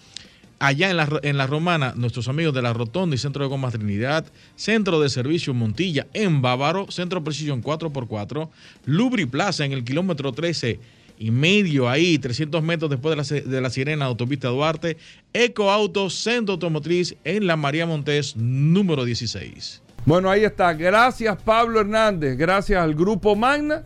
[0.60, 3.74] Allá en la, en la Romana, nuestros amigos de la Rotonda y Centro de Gomas
[3.74, 4.26] Trinidad,
[4.56, 8.50] Centro de Servicio Montilla en Bávaro, Centro Precision 4x4,
[8.86, 10.80] Lubri Plaza en el kilómetro 13
[11.20, 14.98] y medio ahí, 300 metros después de la, de la Sirena Autopista Duarte,
[15.32, 19.84] Eco Auto, Centro Automotriz en la María Montés número 16.
[20.06, 20.74] Bueno, ahí está.
[20.74, 23.84] Gracias Pablo Hernández, gracias al Grupo Magna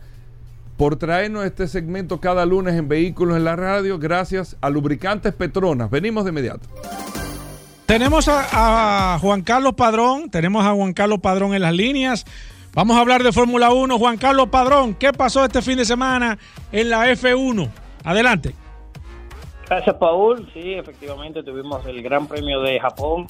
[0.82, 5.88] por traernos este segmento cada lunes en Vehículos en la Radio, gracias a Lubricantes Petronas.
[5.88, 6.66] Venimos de inmediato.
[7.86, 12.24] Tenemos a, Juan Carlos Padrón, tenemos a Juan Carlos Padrón en las líneas.
[12.74, 13.96] Vamos a hablar de Fórmula 1.
[13.96, 16.36] Juan Carlos Padrón, ¿qué pasó este fin de semana
[16.72, 17.68] en la F1?
[18.02, 18.52] Adelante.
[19.68, 20.50] Gracias, Paul.
[20.52, 23.28] Sí, efectivamente tuvimos el Gran Premio de Japón,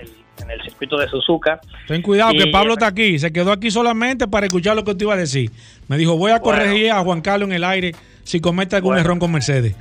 [0.00, 0.12] el
[0.42, 1.60] en el circuito de Suzuka.
[1.86, 5.04] Ten cuidado que Pablo está aquí, se quedó aquí solamente para escuchar lo que te
[5.04, 5.50] iba a decir.
[5.88, 9.18] Me dijo, voy a corregir a Juan Carlos en el aire si comete algún error
[9.18, 9.74] con Mercedes.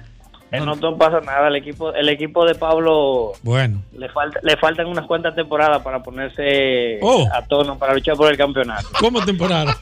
[0.51, 3.81] no, pasa nada, el equipo el equipo de Pablo bueno.
[3.91, 7.27] le falta le faltan unas cuantas temporadas para ponerse oh.
[7.33, 8.87] a tono para luchar por el campeonato.
[8.99, 9.77] ¿Cómo temporada?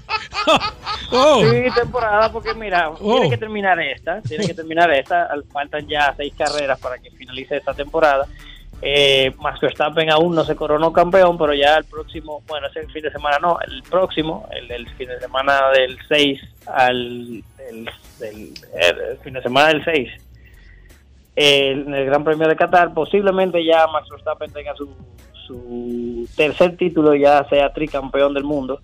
[1.12, 1.44] oh.
[1.44, 3.30] Sí, temporada porque mira, tiene oh.
[3.30, 7.74] que terminar esta, tiene que terminar esta, faltan ya seis carreras para que finalice esta
[7.74, 8.28] temporada
[8.82, 13.04] eh, Max Verstappen aún no se coronó campeón, pero ya el próximo, bueno, ese fin
[13.04, 17.90] de semana no, el próximo, el, fin de semana del 6 al el,
[19.24, 20.10] fin de semana del 6,
[21.38, 24.90] en el Gran Premio de Qatar, posiblemente ya Max Verstappen tenga su,
[25.46, 28.80] su tercer título, ya sea tricampeón del mundo.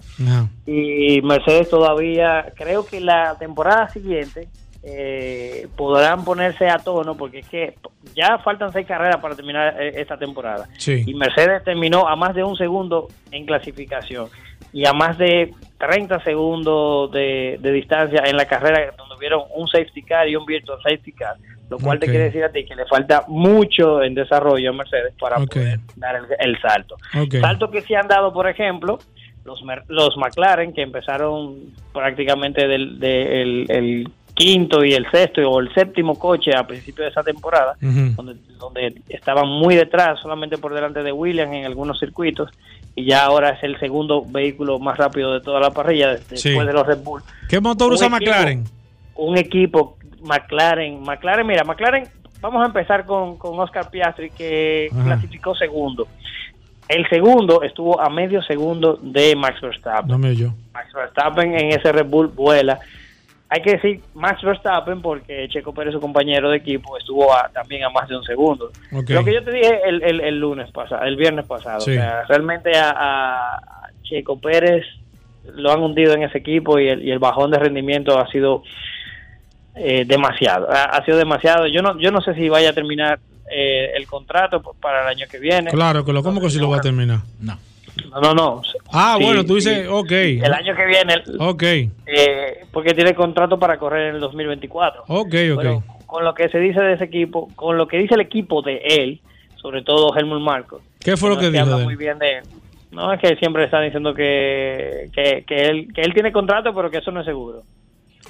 [0.66, 4.48] Y Mercedes todavía, creo que la temporada siguiente,
[4.84, 7.76] eh, podrán ponerse a tono porque es que
[8.16, 10.68] ya faltan seis carreras para terminar eh, esta temporada.
[10.86, 14.30] Y Mercedes terminó a más de un segundo en clasificación
[14.74, 20.02] y a más de 30 segundos de, distancia en la carrera donde hubieron un safety
[20.02, 21.36] car y un virtual safety car,
[21.70, 25.14] lo cual te quiere decir a ti que le falta mucho en desarrollo a Mercedes
[25.20, 26.98] para poder dar el, salto.
[27.40, 29.00] Salto que se han dado, por ejemplo,
[29.46, 34.10] los, los McLaren que empezaron prácticamente del, el
[34.42, 39.02] quinto y el sexto o el séptimo coche a principio de esa temporada, donde, donde
[39.10, 42.50] estaban muy detrás, solamente por delante de Williams en algunos circuitos,
[42.96, 46.74] y ya ahora es el segundo vehículo más rápido de toda la parrilla después de
[46.74, 47.22] los Red Bull.
[47.48, 48.66] ¿Qué motor usa McLaren?
[49.16, 52.08] Un equipo McLaren, McLaren, mira, McLaren,
[52.42, 56.08] vamos a empezar con, con Oscar Piastri que clasificó segundo.
[56.88, 60.10] El segundo estuvo a medio segundo de Max Verstappen.
[60.10, 60.50] No me yo.
[60.74, 62.80] Max Verstappen en ese Red Bull vuela
[63.54, 67.90] hay que decir Max Verstappen porque Checo Pérez, su compañero de equipo, estuvo también a
[67.90, 68.72] más de un segundo.
[68.92, 71.86] Lo que yo te dije el, el, lunes pasado, el viernes pasado.
[72.30, 73.60] realmente a,
[74.04, 74.86] Checo Pérez
[75.54, 78.64] lo han hundido en ese equipo y el, y el bajón de rendimiento ha sido
[79.76, 80.70] eh, demasiado.
[80.72, 81.68] Ha, sido demasiado.
[81.68, 83.20] Yo no, yo no sé si vaya a terminar
[83.52, 85.72] eh, el contrato para el año que viene.
[85.72, 87.20] Claro, que lo, ¿cómo que si lo va a terminar?
[87.42, 87.58] No.
[88.10, 88.62] No, no, no.
[88.92, 90.12] Ah, bueno, tú dices, ok.
[90.12, 91.16] El año que viene.
[91.40, 91.64] Ok.
[91.64, 95.04] Eh, porque tiene contrato para correr en el 2024.
[95.08, 95.84] Ok, ok.
[96.06, 98.78] con lo que se dice de ese equipo, con lo que dice el equipo de
[98.78, 99.22] él,
[99.56, 100.82] sobre todo Helmut Marco.
[101.00, 101.80] ¿Qué fue lo que, dijo?
[101.80, 102.44] muy bien de él.
[102.92, 106.92] No, es que siempre está diciendo que, que, que, él, que él tiene contrato, pero
[106.92, 107.64] que eso no es seguro.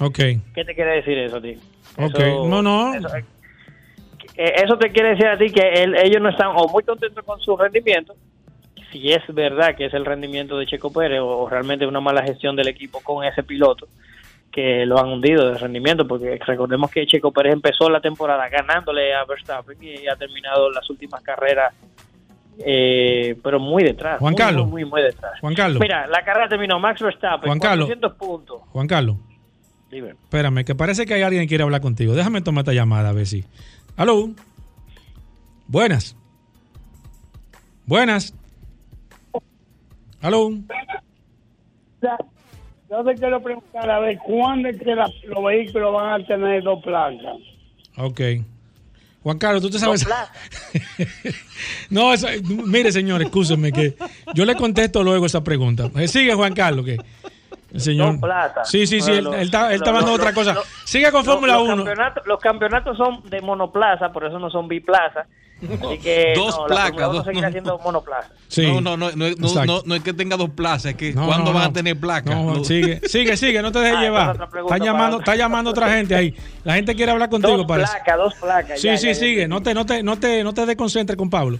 [0.00, 0.18] Ok.
[0.54, 1.58] ¿Qué te quiere decir eso, tío?
[1.98, 2.18] Ok,
[2.48, 2.94] no, no.
[2.94, 3.08] Eso,
[4.36, 7.56] eso, te quiere decir a ti que ellos no están o muy contentos con su
[7.56, 8.14] rendimiento
[8.92, 12.54] si es verdad que es el rendimiento de Checo Pérez o, realmente una mala gestión
[12.54, 13.88] del equipo con ese piloto
[14.52, 19.14] que lo han hundido de rendimiento, porque recordemos que Checo Pérez empezó la temporada ganándole
[19.14, 21.74] a Verstappen y ha terminado las últimas carreras,
[22.58, 24.18] eh, pero muy detrás.
[24.18, 24.68] Juan Carlos.
[24.68, 25.40] Muy, muy, detrás.
[25.40, 25.80] Juan Carlos.
[25.80, 27.90] Mira, la carrera terminó Max Verstappen, Juan Carlos.
[28.18, 28.60] puntos.
[28.72, 29.16] Juan Carlos.
[29.90, 32.14] Espérame, que parece que hay alguien que quiere hablar contigo.
[32.14, 33.44] Déjame tomar esta llamada a ver si.
[33.96, 34.30] Aló.
[35.66, 36.14] Buenas.
[37.86, 38.34] Buenas.
[40.22, 40.50] ¿Aló?
[42.00, 46.82] Yo te quiero preguntar a ver cuándo es que los vehículos van a tener dos
[46.82, 47.36] placas.
[47.96, 48.20] Ok.
[49.22, 50.06] Juan Carlos, tú te sabes.
[51.90, 52.10] no,
[52.66, 53.96] mire, señor, escúcheme que
[54.34, 55.90] yo le contesto luego esa pregunta.
[55.96, 56.98] Eh, sigue, Juan Carlos, que
[57.72, 58.18] el señor.
[58.64, 60.56] Sí, sí, sí, él, está, él hablando de otra cosa.
[60.84, 61.84] Sigue con Fórmula 1.
[62.26, 65.26] los campeonatos son de monoplaza, por eso no son biplaza
[66.34, 67.12] dos placas.
[67.12, 68.28] Dos, haciendo monoplaza.
[68.58, 71.72] No, no, no, no, no, es que tenga dos plazas, es que cuando van a
[71.72, 72.36] tener placas.
[72.66, 74.48] sigue, sigue, sigue, no te dejes llevar.
[74.64, 76.34] Está llamando, está llamando otra gente ahí.
[76.64, 78.80] La gente quiere hablar contigo, dos Placas, dos placas.
[78.80, 79.48] Sí, sí, sigue.
[79.48, 81.58] No te, no te, no te, no te desconcentres con Pablo.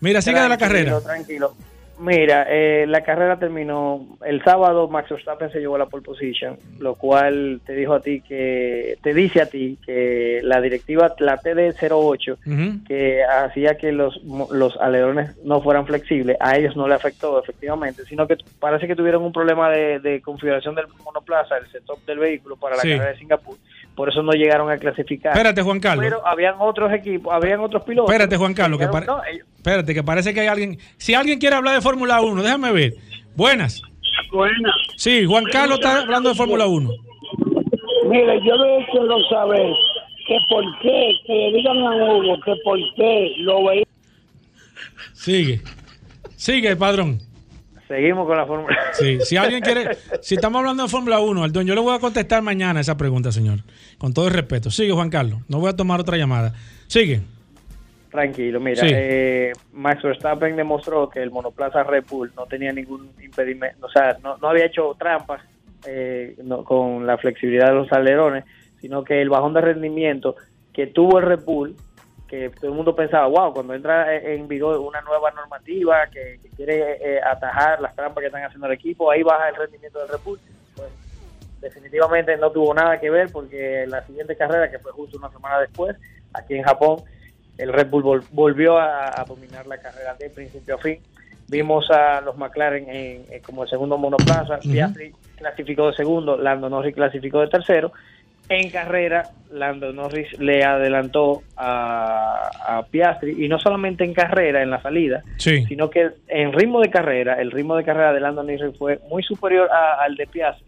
[0.00, 1.00] Mira, sigue de la carrera.
[1.00, 1.54] Tranquilo.
[1.98, 4.88] Mira, eh, la carrera terminó el sábado.
[4.88, 9.14] Max Verstappen se llevó la pole position, lo cual te dijo a ti que te
[9.14, 15.60] dice a ti que la directiva, la TD08, que hacía que los los alerones no
[15.62, 19.70] fueran flexibles, a ellos no le afectó efectivamente, sino que parece que tuvieron un problema
[19.70, 23.56] de, configuración del monoplaza, el setup del vehículo para la carrera de Singapur
[23.94, 25.32] por eso no llegaron a clasificar.
[25.32, 26.04] Espérate, Juan Carlos.
[26.04, 28.10] Pero habían otros equipos, habían otros pilotos.
[28.10, 28.84] Espérate, Juan Carlos, que,
[29.56, 30.78] espérate, que parece que hay alguien.
[30.96, 32.94] Si alguien quiere hablar de Fórmula 1, déjame ver.
[33.36, 33.82] Buenas.
[34.32, 34.74] Buenas.
[34.96, 36.90] Sí, Juan Carlos está hablando de Fórmula 1.
[38.08, 38.54] Mire, yo
[38.90, 39.72] quiero saber
[40.26, 43.84] que por qué, que le digan a Hugo que por qué lo veía.
[45.12, 45.60] Sigue.
[46.36, 47.18] Sigue, padrón.
[47.88, 51.66] Seguimos con la Fórmula Sí, si alguien quiere, si estamos hablando de Fórmula 1, Aldón,
[51.66, 53.58] yo le voy a contestar mañana esa pregunta, señor.
[53.98, 54.70] Con todo el respeto.
[54.70, 55.40] Sigue, Juan Carlos.
[55.48, 56.54] No voy a tomar otra llamada.
[56.86, 57.20] Sigue.
[58.14, 63.86] Tranquilo, mira, eh, Max Verstappen demostró que el monoplaza Red Bull no tenía ningún impedimento,
[63.86, 65.42] o sea, no, no había hecho trampas
[65.84, 68.44] eh, con la flexibilidad de los alerones,
[68.80, 70.36] sino que el bajón de rendimiento
[70.72, 71.74] que tuvo el Red Bull
[72.28, 76.98] que todo el mundo pensaba, wow, cuando entra en vigor una nueva normativa que, quiere
[77.00, 80.20] eh, atajar las trampas que están haciendo el equipo, ahí baja el rendimiento del Red
[80.24, 80.38] Bull.
[80.76, 80.88] Pues
[81.60, 85.60] definitivamente no tuvo nada que ver porque la siguiente carrera, que fue justo una semana
[85.60, 85.96] después,
[86.32, 87.02] aquí en Japón,
[87.58, 91.00] el Red Bull volvió a, dominar la carrera de principio a fin.
[91.48, 96.94] Vimos a los McLaren en, como el segundo monoplaza, Piastri clasificó de segundo, Lando Norris
[96.94, 97.92] clasificó de tercero
[98.48, 104.82] en carrera, Lando Norris le adelantó a, Piastri, y no solamente en carrera, en la
[104.82, 109.00] salida, sino que en ritmo de carrera, el ritmo de carrera de Lando Norris fue
[109.08, 110.66] muy superior al de Piastri.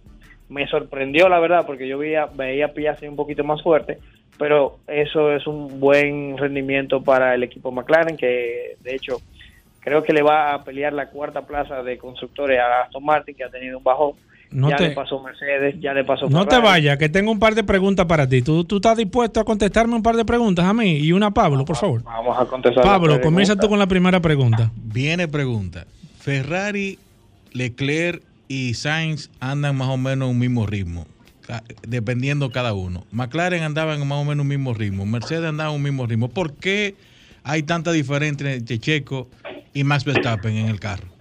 [0.48, 3.98] Me sorprendió, la verdad, porque yo veía, veía Piastri un poquito más fuerte,
[4.38, 9.18] pero eso es un buen rendimiento para el equipo McLaren, que de hecho
[9.80, 13.44] creo que le va a pelear la cuarta plaza de constructores a Aston Martin, que
[13.44, 14.12] ha tenido un bajón.
[14.50, 17.64] Ya le pasó Mercedes, ya le pasó No te vayas, que tengo un par de
[17.64, 18.42] preguntas para ti.
[18.42, 21.30] ¿Tú, ¿Tú estás dispuesto a contestarme un par de preguntas a mí y una a
[21.30, 22.02] Pablo, por favor?
[22.02, 22.84] Vamos a contestar.
[22.84, 24.70] Pablo, comienza tú con la primera pregunta.
[24.76, 25.86] Viene pregunta.
[26.20, 26.98] Ferrari,
[27.52, 31.06] Leclerc y Sainz andan más o menos en un mismo ritmo,
[31.86, 33.04] dependiendo cada uno.
[33.12, 36.28] McLaren andaba en más o menos un mismo ritmo, Mercedes andaba en un mismo ritmo.
[36.28, 36.94] ¿Por qué
[37.44, 39.28] hay tanta diferencia entre Checo
[39.72, 41.15] y Max Verstappen en el carro?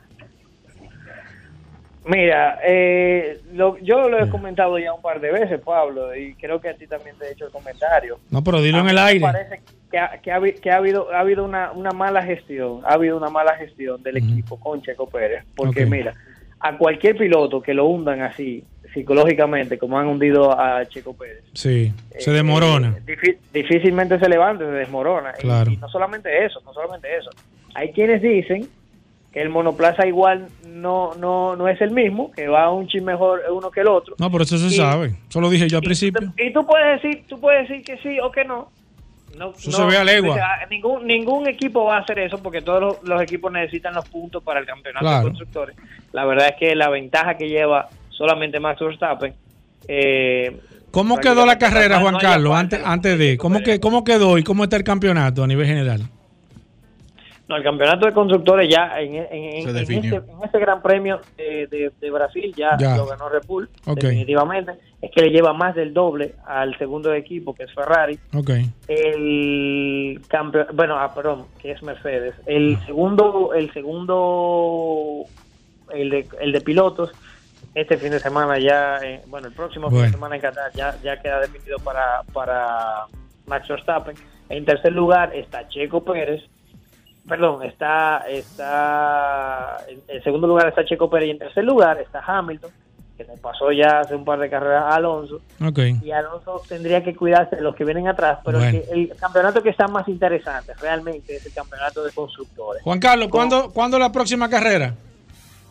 [2.08, 3.40] Mira, eh,
[3.82, 6.86] yo lo he comentado ya un par de veces, Pablo, y creo que a ti
[6.86, 8.20] también te he hecho el comentario.
[8.30, 9.22] No, pero dilo en el aire.
[9.22, 10.32] Parece que ha, que
[10.72, 14.60] ha, habido, ha habido una, una, mala gestión, ha habido una mala gestión del equipo
[14.60, 16.14] con Checo Pérez, porque mira,
[16.60, 18.64] a cualquier piloto que lo hundan así,
[18.94, 21.44] psicológicamente, como han hundido a Checo Pérez.
[21.54, 22.98] Sí, se desmorona.
[23.08, 25.34] Eh, difícilmente se levanta, se desmorona.
[25.34, 25.72] Claro.
[25.72, 27.32] Y, no solamente eso, no solamente eso.
[27.74, 28.70] Hay quienes dicen
[29.36, 33.70] el monoplaza igual no no no es el mismo, que va un chin mejor uno
[33.70, 34.16] que el otro.
[34.18, 35.16] No, por eso se sabe.
[35.30, 36.34] Eso lo dije yo al principio.
[36.38, 38.72] Y tú puedes decir, tú puedes decir que sí o que no.
[39.38, 40.38] No, eso se ve a legua.
[40.70, 44.62] ningún, ningún equipo va a hacer eso porque todos los, equipos necesitan los puntos para
[44.62, 45.76] el campeonato de constructores.
[46.14, 49.34] La verdad es que la ventaja que lleva solamente Max Verstappen.
[49.90, 50.58] Eh,
[50.92, 53.38] ¿Cómo quedó la carrera, Juan Carlos, antes, antes de?
[53.38, 56.10] ¿Cómo, que, ¿Cómo quedó y cómo está el campeonato a nivel general?
[57.48, 63.06] No, el campeonato de constructores ya en, en, este, gran premio de, Brasil ya, lo
[63.06, 64.74] ganó Red Bull, definitivamente.
[65.00, 68.18] Es que le lleva más del doble al segundo equipo, que es Ferrari.
[68.88, 72.34] El campeón, bueno, ah, perdón, que es Mercedes.
[72.48, 75.26] El segundo, el segundo,
[75.94, 77.12] el de, el de pilotos
[77.76, 80.96] este fin de semana ya, eh, bueno, el próximo fin de semana en Qatar ya,
[81.04, 83.06] ya queda definido para, para
[83.46, 84.16] Max Verstappen.
[84.48, 86.44] En tercer lugar está Checo Pérez,
[87.28, 92.72] perdón, está, está, en, segundo lugar está Checo Pérez y en tercer lugar está Hamilton,
[93.18, 95.42] que se pasó ya hace un par de carreras a Alonso.
[96.04, 99.88] Y Alonso tendría que cuidarse de los que vienen atrás, pero el, campeonato que está
[99.88, 102.84] más interesante realmente es el campeonato de constructores.
[102.84, 104.94] Juan Carlos, ¿cuándo, ¿cuándo la próxima carrera?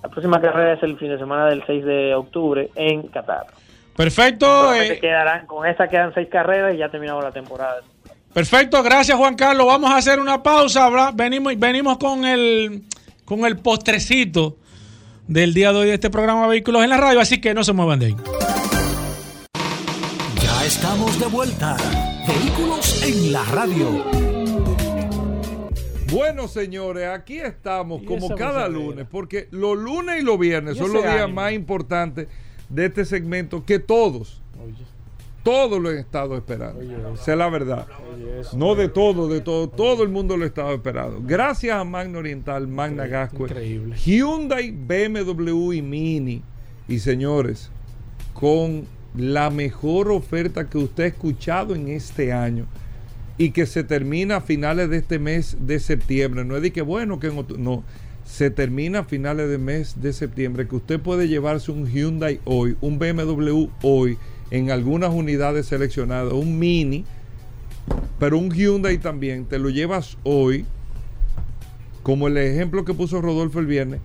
[0.03, 3.47] La próxima carrera es el fin de semana del 6 de octubre en Qatar.
[3.97, 4.75] Perfecto.
[4.75, 4.99] Eh.
[5.01, 7.81] Quedarán, con esta quedan seis carreras y ya terminamos la temporada.
[8.35, 9.65] Perfecto, gracias Juan Carlos.
[9.65, 10.91] Vamos a hacer una pausa.
[11.15, 12.83] Venimos, venimos con el
[13.25, 14.59] con el postrecito
[15.29, 17.73] del día de hoy de este programa Vehículos en la Radio, así que no se
[17.73, 18.17] muevan de ahí.
[20.43, 21.77] Ya estamos de vuelta.
[22.27, 24.05] Vehículos en la Radio.
[26.11, 31.03] Bueno, señores, aquí estamos como cada lunes, porque los lunes y los viernes son los
[31.03, 32.27] días más importantes
[32.69, 34.41] de este segmento que todos.
[35.45, 36.81] Todos lo han estado esperando.
[36.81, 37.87] Esa es la verdad.
[38.57, 39.69] no de todo, de todo.
[39.69, 41.21] Todo el mundo lo ha estado esperando.
[41.23, 46.43] Gracias a Magna Oriental, Magna Gasco, Hyundai, BMW y Mini.
[46.89, 47.71] Y señores,
[48.33, 52.67] con la mejor oferta que usted ha escuchado en este año
[53.37, 56.45] y que se termina a finales de este mes de septiembre.
[56.45, 57.85] No es de que bueno, que no,
[58.25, 62.77] se termina a finales de mes de septiembre, que usted puede llevarse un Hyundai hoy,
[62.81, 64.17] un BMW hoy,
[64.55, 67.05] en algunas unidades seleccionadas, un Mini,
[68.19, 70.65] pero un Hyundai también, te lo llevas hoy,
[72.05, 74.01] como el ejemplo que puso Rodolfo el viernes,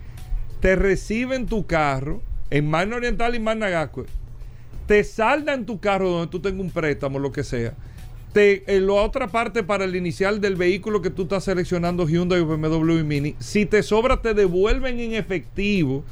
[0.60, 2.20] te reciben tu carro
[2.50, 3.90] en Magna Oriental y Magna
[4.86, 7.74] te saldan tu carro donde tú tengas un préstamo, lo que sea
[8.34, 13.02] en la otra parte para el inicial del vehículo que tú estás seleccionando Hyundai BMW
[13.04, 16.04] Mini, si te sobra te devuelven en efectivo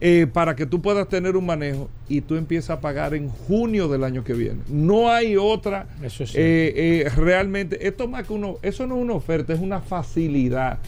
[0.00, 3.88] eh, para que tú puedas tener un manejo y tú empiezas a pagar en junio
[3.88, 4.60] del año que viene.
[4.68, 5.88] No hay otra.
[6.02, 6.34] Eso sí.
[6.36, 10.78] Eh, eh, realmente, esto más que uno, eso no es una oferta, es una facilidad.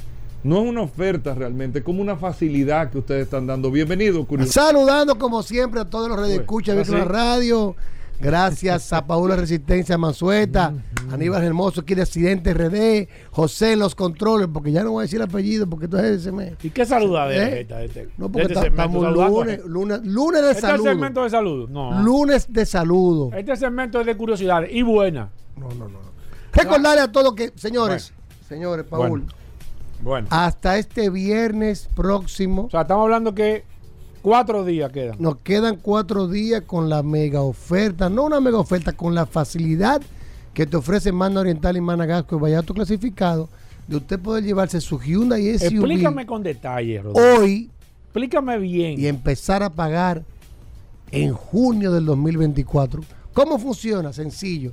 [0.43, 3.71] No es una oferta realmente, es como una facilidad que ustedes están dando.
[3.71, 4.53] Bienvenido, curioso.
[4.53, 7.77] Saludando como siempre a todos los redes escucha de la radio.
[8.21, 10.75] Gracias a Paula Resistencia Mansueta,
[11.11, 15.03] Aníbal Hermoso, aquí de Accidente RD, José en los controles, porque ya no voy a
[15.03, 16.53] decir el apellido, porque tú es ese mes.
[16.63, 17.67] ¿Y qué saluda de ¿Eh?
[17.85, 20.87] este, No, porque este estamos lunes, lunes, lunes, de salud.
[20.87, 21.71] Este segmento de salud.
[21.71, 22.03] No.
[22.03, 23.31] Lunes de saludo.
[23.35, 25.31] Este segmento es de curiosidades y buena.
[25.57, 25.99] No, no, no.
[26.53, 28.13] Recordarle a todos que, señores,
[28.47, 29.25] señores, Paul.
[30.03, 30.27] bueno.
[30.31, 32.65] Hasta este viernes próximo.
[32.67, 33.65] O sea, estamos hablando que
[34.23, 35.17] Cuatro días quedan.
[35.19, 40.03] Nos quedan cuatro días con la mega oferta, no una mega oferta, con la facilidad
[40.53, 43.49] que te ofrece Manda Oriental y Managasco y Vallato clasificado,
[43.87, 45.65] de usted poder llevarse su Hyundai SUV.
[45.65, 47.41] Explícame con detalle, Rodolfo.
[47.41, 47.71] Hoy.
[48.05, 49.01] Explícame bien.
[49.01, 50.25] Y empezar a pagar
[51.11, 53.03] en junio del 2024.
[53.33, 54.13] ¿Cómo funciona?
[54.13, 54.73] Sencillo.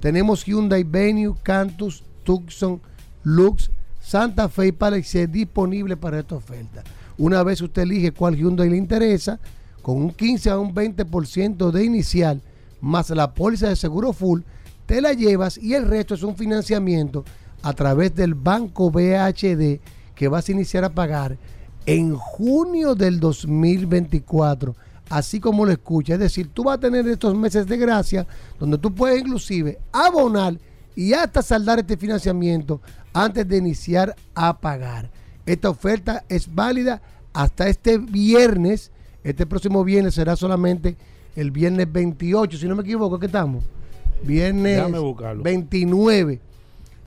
[0.00, 2.80] Tenemos Hyundai Venue, Cantus, Tucson,
[3.24, 3.70] Lux,
[4.00, 6.84] Santa Fe y Palisade disponibles para esta oferta.
[7.18, 9.40] Una vez usted elige cuál Hyundai le interesa,
[9.82, 12.42] con un 15 a un 20% de inicial,
[12.80, 14.42] más la póliza de seguro full,
[14.86, 17.24] te la llevas y el resto es un financiamiento
[17.62, 19.80] a través del banco BHD
[20.14, 21.36] que vas a iniciar a pagar
[21.86, 24.74] en junio del 2024,
[25.08, 26.14] así como lo escucha.
[26.14, 28.26] Es decir, tú vas a tener estos meses de gracia
[28.58, 30.58] donde tú puedes inclusive abonar
[30.94, 32.80] y hasta saldar este financiamiento
[33.12, 35.10] antes de iniciar a pagar.
[35.46, 37.00] Esta oferta es válida
[37.32, 38.90] hasta este viernes.
[39.22, 40.96] Este próximo viernes será solamente
[41.36, 43.64] el viernes 28, si no me equivoco, ¿qué estamos?
[44.22, 44.82] Viernes
[45.42, 46.40] 29.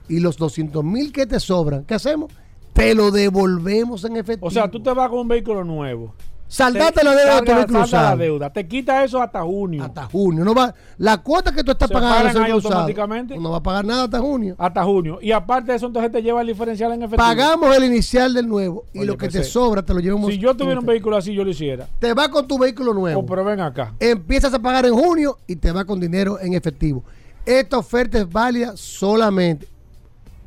[0.08, 2.32] y los 200 mil que te sobran, ¿qué hacemos?
[2.72, 4.46] Te lo devolvemos en efectivo.
[4.46, 6.14] O sea, tú te vas con un vehículo nuevo
[6.48, 8.52] Saldate la deuda salda la deuda.
[8.52, 9.82] Te quita eso hasta junio.
[9.82, 10.44] Hasta junio.
[10.44, 13.36] No va, la cuota que tú estás pagando automáticamente.
[13.38, 14.54] no va a pagar nada hasta junio.
[14.58, 15.18] Hasta junio.
[15.20, 17.26] Y aparte de eso, entonces te lleva el diferencial en efectivo.
[17.26, 20.30] Pagamos el inicial del nuevo y lo que te sobra te lo llevamos.
[20.30, 21.86] Si yo tuviera un vehículo así, yo lo hiciera.
[21.98, 23.20] Te va con tu vehículo nuevo.
[23.20, 23.94] Oh, pero ven acá.
[23.98, 27.02] Empiezas a pagar en junio y te va con dinero en efectivo.
[27.44, 29.68] Esta oferta es válida solamente.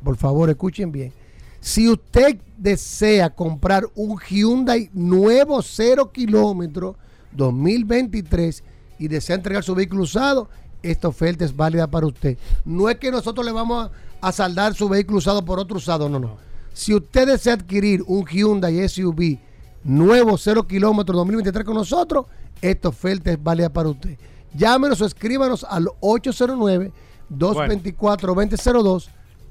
[0.02, 1.19] Por favor, escuchen bien
[1.60, 6.96] si usted desea comprar un Hyundai nuevo 0 kilómetros
[7.32, 8.64] 2023
[8.98, 10.48] y desea entregar su vehículo usado,
[10.82, 12.38] esta oferta es válida para usted.
[12.64, 16.18] No es que nosotros le vamos a, saldar su vehículo usado por otro usado, no,
[16.18, 16.36] no.
[16.72, 19.38] Si usted desea adquirir un Hyundai SUV
[19.84, 22.26] nuevo 0 kilómetros 2023 con nosotros,
[22.62, 24.16] esta oferta es válida para usted.
[24.54, 26.92] Llámenos o escríbanos al 809
[27.28, 29.10] 224 2002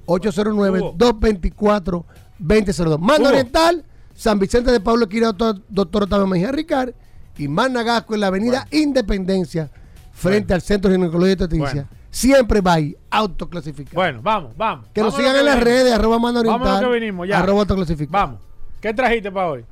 [0.10, 3.00] 809-224-2002.
[3.00, 6.94] Mando Oriental, San Vicente de Pablo Quira, doctor, Octavio Mejía Ricard
[7.38, 9.70] y Managasco en la avenida Independencia,
[10.12, 11.88] frente al Centro de Ginecología y Tetricia.
[12.12, 13.96] Siempre va ahí, autoclasificado.
[13.96, 14.88] Bueno, vamos, vamos.
[14.94, 16.68] Que nos sigan en las redes, arroba Mando Oriental.
[16.68, 17.38] Vamos que venimos, ya.
[17.38, 18.12] Arroba autoclasificado.
[18.12, 18.40] Vamos.
[18.82, 19.66] ¿Qué trajiste para hoy?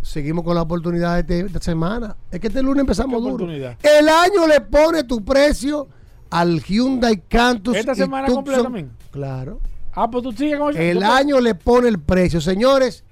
[0.00, 2.16] Seguimos con la oportunidad de esta semana.
[2.30, 3.50] Es que este lunes empezamos duro.
[3.50, 5.88] El año le pone tu precio
[6.30, 7.76] al Hyundai Cantus.
[7.76, 8.92] ¿Esta semana completa también?
[9.10, 9.60] Claro.
[9.92, 12.40] Ah, pues tú con El año le pone el precio.
[12.40, 13.04] Señores,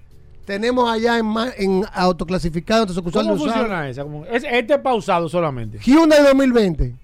[0.45, 2.87] tenemos allá en, en autoclasificado.
[3.13, 4.05] ¿Cómo funciona esa?
[4.31, 5.79] Es, este pausado solamente.
[5.79, 6.95] Hyundai 2020.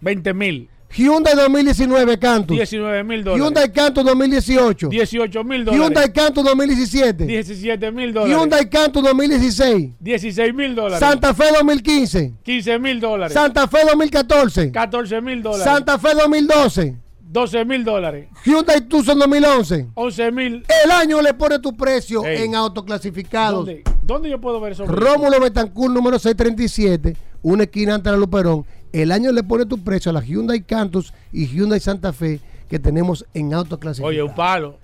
[0.00, 0.68] 20 mil.
[0.94, 2.56] Hyundai 2019 Cantus.
[2.56, 3.42] 19 mil dólares.
[3.42, 4.88] Hyundai Cantus 2018.
[4.88, 5.86] 18 mil dólares.
[5.86, 7.26] Hyundai Cantus 2017.
[7.26, 8.36] 17 mil dólares.
[8.36, 9.90] Hyundai Cantus 2016.
[9.98, 10.98] 16 mil dólares.
[10.98, 12.34] Santa Fe 2015.
[12.42, 13.32] 15 mil dólares.
[13.32, 14.70] Santa Fe 2014.
[14.70, 15.64] 14 mil dólares.
[15.64, 16.96] Santa Fe 2012.
[17.32, 18.28] 12 mil dólares.
[18.44, 19.88] Hyundai Tucson 2011.
[19.94, 20.66] 11 mil.
[20.84, 23.64] El año le pone tu precio en autoclasificados.
[23.64, 23.82] ¿Dónde?
[24.02, 24.84] ¿Dónde yo puedo ver eso?
[24.84, 28.66] Rómulo Betancourt, número 637, una esquina ante la Luperón.
[28.92, 32.38] El año le pone tu precio a la Hyundai Cantus y Hyundai Santa Fe
[32.68, 34.10] que tenemos en autoclasificados.
[34.10, 34.78] Oye, un palo.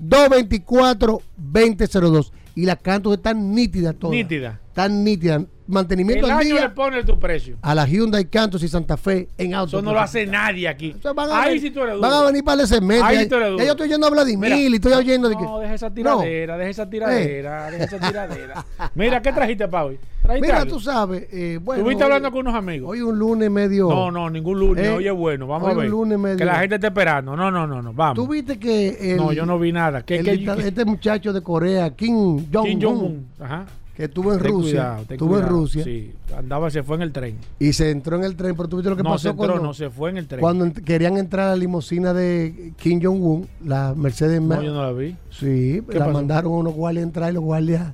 [0.00, 2.30] 809-224-2002.
[2.54, 4.14] Y la Cantus está nítida toda.
[4.14, 4.60] Nítida.
[4.76, 5.42] Tan nítida.
[5.68, 7.56] Mantenimiento el al año día le pone tu precio.
[7.60, 9.78] a la Hyundai Cantos y Santa Fe en auto.
[9.78, 10.94] Eso no lo hace nadie aquí.
[11.12, 13.04] van a, Ahí venir, sí tú eres van a venir para el cemento.
[13.04, 13.58] Ahí sí tú eres duro.
[13.58, 15.42] ya yo estoy oyendo a Vladimir Mira, y estoy oyendo de que.
[15.42, 18.64] No, deja esa tiradera, deja esa tiradera, deja esa tiradera.
[18.94, 19.98] Mira, ¿qué trajiste para hoy?
[20.22, 20.74] ¿Trajiste Mira, algo?
[20.74, 21.80] tú sabes, eh, bueno.
[21.80, 22.88] ¿Estuviste hablando con unos amigos?
[22.88, 23.88] Hoy un lunes medio.
[23.88, 24.86] No, no, ningún lunes.
[24.86, 25.86] Eh, Oye, bueno, vamos hoy a ver.
[25.86, 26.36] un lunes medio.
[26.36, 27.34] Que la gente está esperando.
[27.34, 27.92] No, no, no, no.
[27.92, 28.14] Vamos.
[28.14, 28.98] Tú viste que.
[29.12, 30.02] El, no, yo no vi nada.
[30.02, 33.26] ¿Qué, el qué- dicta- qué- este muchacho de Corea, Kim Jong-un, Kim Jong-un.
[33.40, 33.66] Ajá.
[33.96, 35.46] Que estuvo en Ten Rusia, cuidado, en.
[35.48, 37.38] Rusia Sí, andaba, se fue en el tren.
[37.58, 39.46] y se entró en el tren, pero tú viste lo que no pasó se entró,
[39.46, 40.40] cuando, no se fue en el tren.
[40.40, 44.92] cuando querían entrar a la limusina de Kim Jong-un, la Mercedes no, yo no la
[44.92, 45.16] vi.
[45.30, 46.12] Sí, ¿Qué la pasó?
[46.18, 47.92] mandaron a unos guardias a entrar y los guardias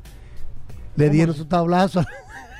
[0.96, 2.02] le dieron su tablazo.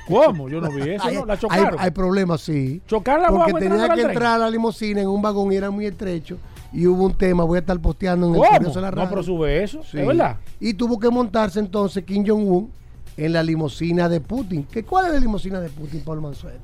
[0.07, 0.49] ¿Cómo?
[0.49, 1.05] Yo no vi eso.
[1.05, 1.79] hay, no, la hay- chocaron.
[1.79, 2.81] hay problemas, sí.
[2.87, 5.55] Chocaron la Porque guagua tenía entrando que entrar a la limusina en un vagón y
[5.55, 6.37] era muy estrecho.
[6.73, 8.51] Y hubo un tema, voy a estar posteando en el ¿Cómo?
[8.57, 9.09] Curioso de la No, Radio.
[9.11, 9.81] pero sube eso.
[9.83, 9.99] Sí.
[9.99, 10.37] ¿Es verdad?
[10.59, 12.71] Y tuvo que montarse entonces Kim Jong-un
[13.17, 14.65] en la limusina de Putin.
[14.71, 16.59] ¿Qué, ¿Cuál es la limusina de Putin, Pablo Manzueta?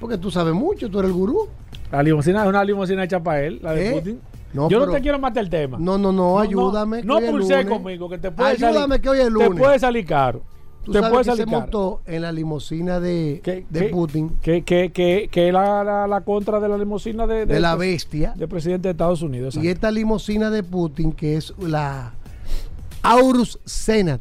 [0.00, 1.48] Porque tú sabes mucho, tú eres el gurú.
[1.92, 3.92] La limusina es una limusina hecha para él, la de ¿Eh?
[3.92, 4.20] Putin.
[4.52, 5.78] No, yo no te quiero matar el tema.
[5.80, 7.00] No, no, no, ayúdame.
[7.00, 7.66] que No, es pulse lunes.
[7.72, 9.50] conmigo, que te puede Ayúdame salir, que hoy es lunes.
[9.50, 10.42] Te puede salir caro.
[10.84, 11.60] Tú te sabes que salir se caro.
[11.62, 13.88] montó en la limusina de, de ¿Qué?
[13.88, 17.70] Putin, Que, que, que, que la, la, la contra de la limusina de, de la
[17.70, 18.32] del- bestia.
[18.36, 19.56] del presidente de Estados Unidos.
[19.56, 22.12] Y esta limusina de Putin, que es la
[23.02, 24.20] Aurus Senat,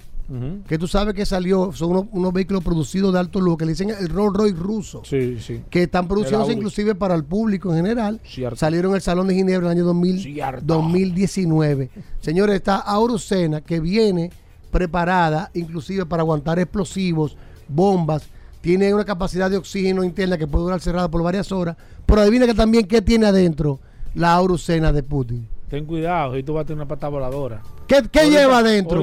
[0.68, 3.72] Que tú sabes que salió, son unos, unos vehículos producidos de alto lujo, que le
[3.74, 5.02] dicen el Rolls Royce ruso.
[5.06, 5.62] Sí, sí.
[5.70, 6.54] que están Audi.
[6.54, 8.20] inclusive para el público en general.
[8.24, 8.56] Cierto.
[8.56, 10.64] Salieron el Salón de Ginebra en el año 2000 Cierto.
[10.66, 11.90] 2019.
[12.20, 14.32] Señores, está Aurucena que viene
[14.72, 17.38] preparada inclusive para aguantar explosivos,
[17.68, 18.24] bombas.
[18.62, 21.78] Tiene una capacidad de oxígeno interna que puede durar cerrada por varias horas.
[22.06, 23.80] Pero adivina que también qué tiene adentro
[24.16, 25.48] la Aurucena de Putin.
[25.74, 27.60] Ten cuidado, y tú vas a tener una pata voladora.
[27.88, 29.00] ¿Qué, qué Ahorita- lleva adentro?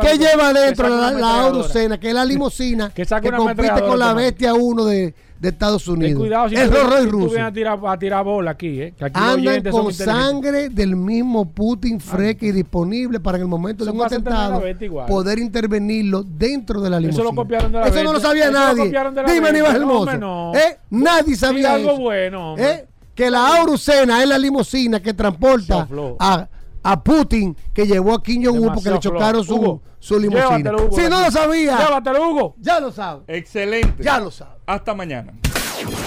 [0.00, 1.40] ¿Qué lleva adentro la, la.
[1.42, 5.94] Aurucena, que es la limusina Que compite con la bestia 1 de, de Estados Ten
[5.94, 6.18] Unidos?
[6.18, 7.40] cuidado si Rolls Royce tú ruso.
[7.40, 8.92] a tirar, a tirar bola aquí, ¿eh?
[8.98, 13.48] Que aquí los Andan con sangre del mismo Putin fresca y disponible para en el
[13.48, 14.62] momento de Eso un atentado
[15.06, 17.24] poder intervenirlo dentro de la Eso limusina.
[17.24, 18.90] lo copiaron de la Eso no lo sabía Eso lo nadie.
[19.22, 19.48] la Dime.
[19.50, 19.98] Aníbal No, Hermoso.
[20.00, 20.52] hombre, no.
[20.56, 20.76] ¿Eh?
[20.90, 22.00] Nadie sabía algo eso.
[22.00, 22.68] bueno, hombre.
[22.68, 22.86] ¿Eh?
[23.20, 25.86] Que la Aurucena es la limusina que transporta
[26.18, 26.48] a,
[26.82, 29.56] a Putin que llevó a Kim Jong-un porque le chocaron su.
[29.56, 30.56] Hugo, su limusina.
[30.56, 32.54] llévatelo, Hugo, Si no lo sabía, Llévatelo, Hugo.
[32.58, 33.24] ya lo sabe.
[33.26, 34.02] Excelente.
[34.02, 34.52] Ya lo sabe.
[34.64, 35.34] Hasta mañana.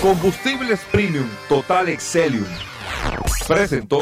[0.01, 2.47] Combustibles Premium Total Excelium.
[3.47, 4.01] Presentó.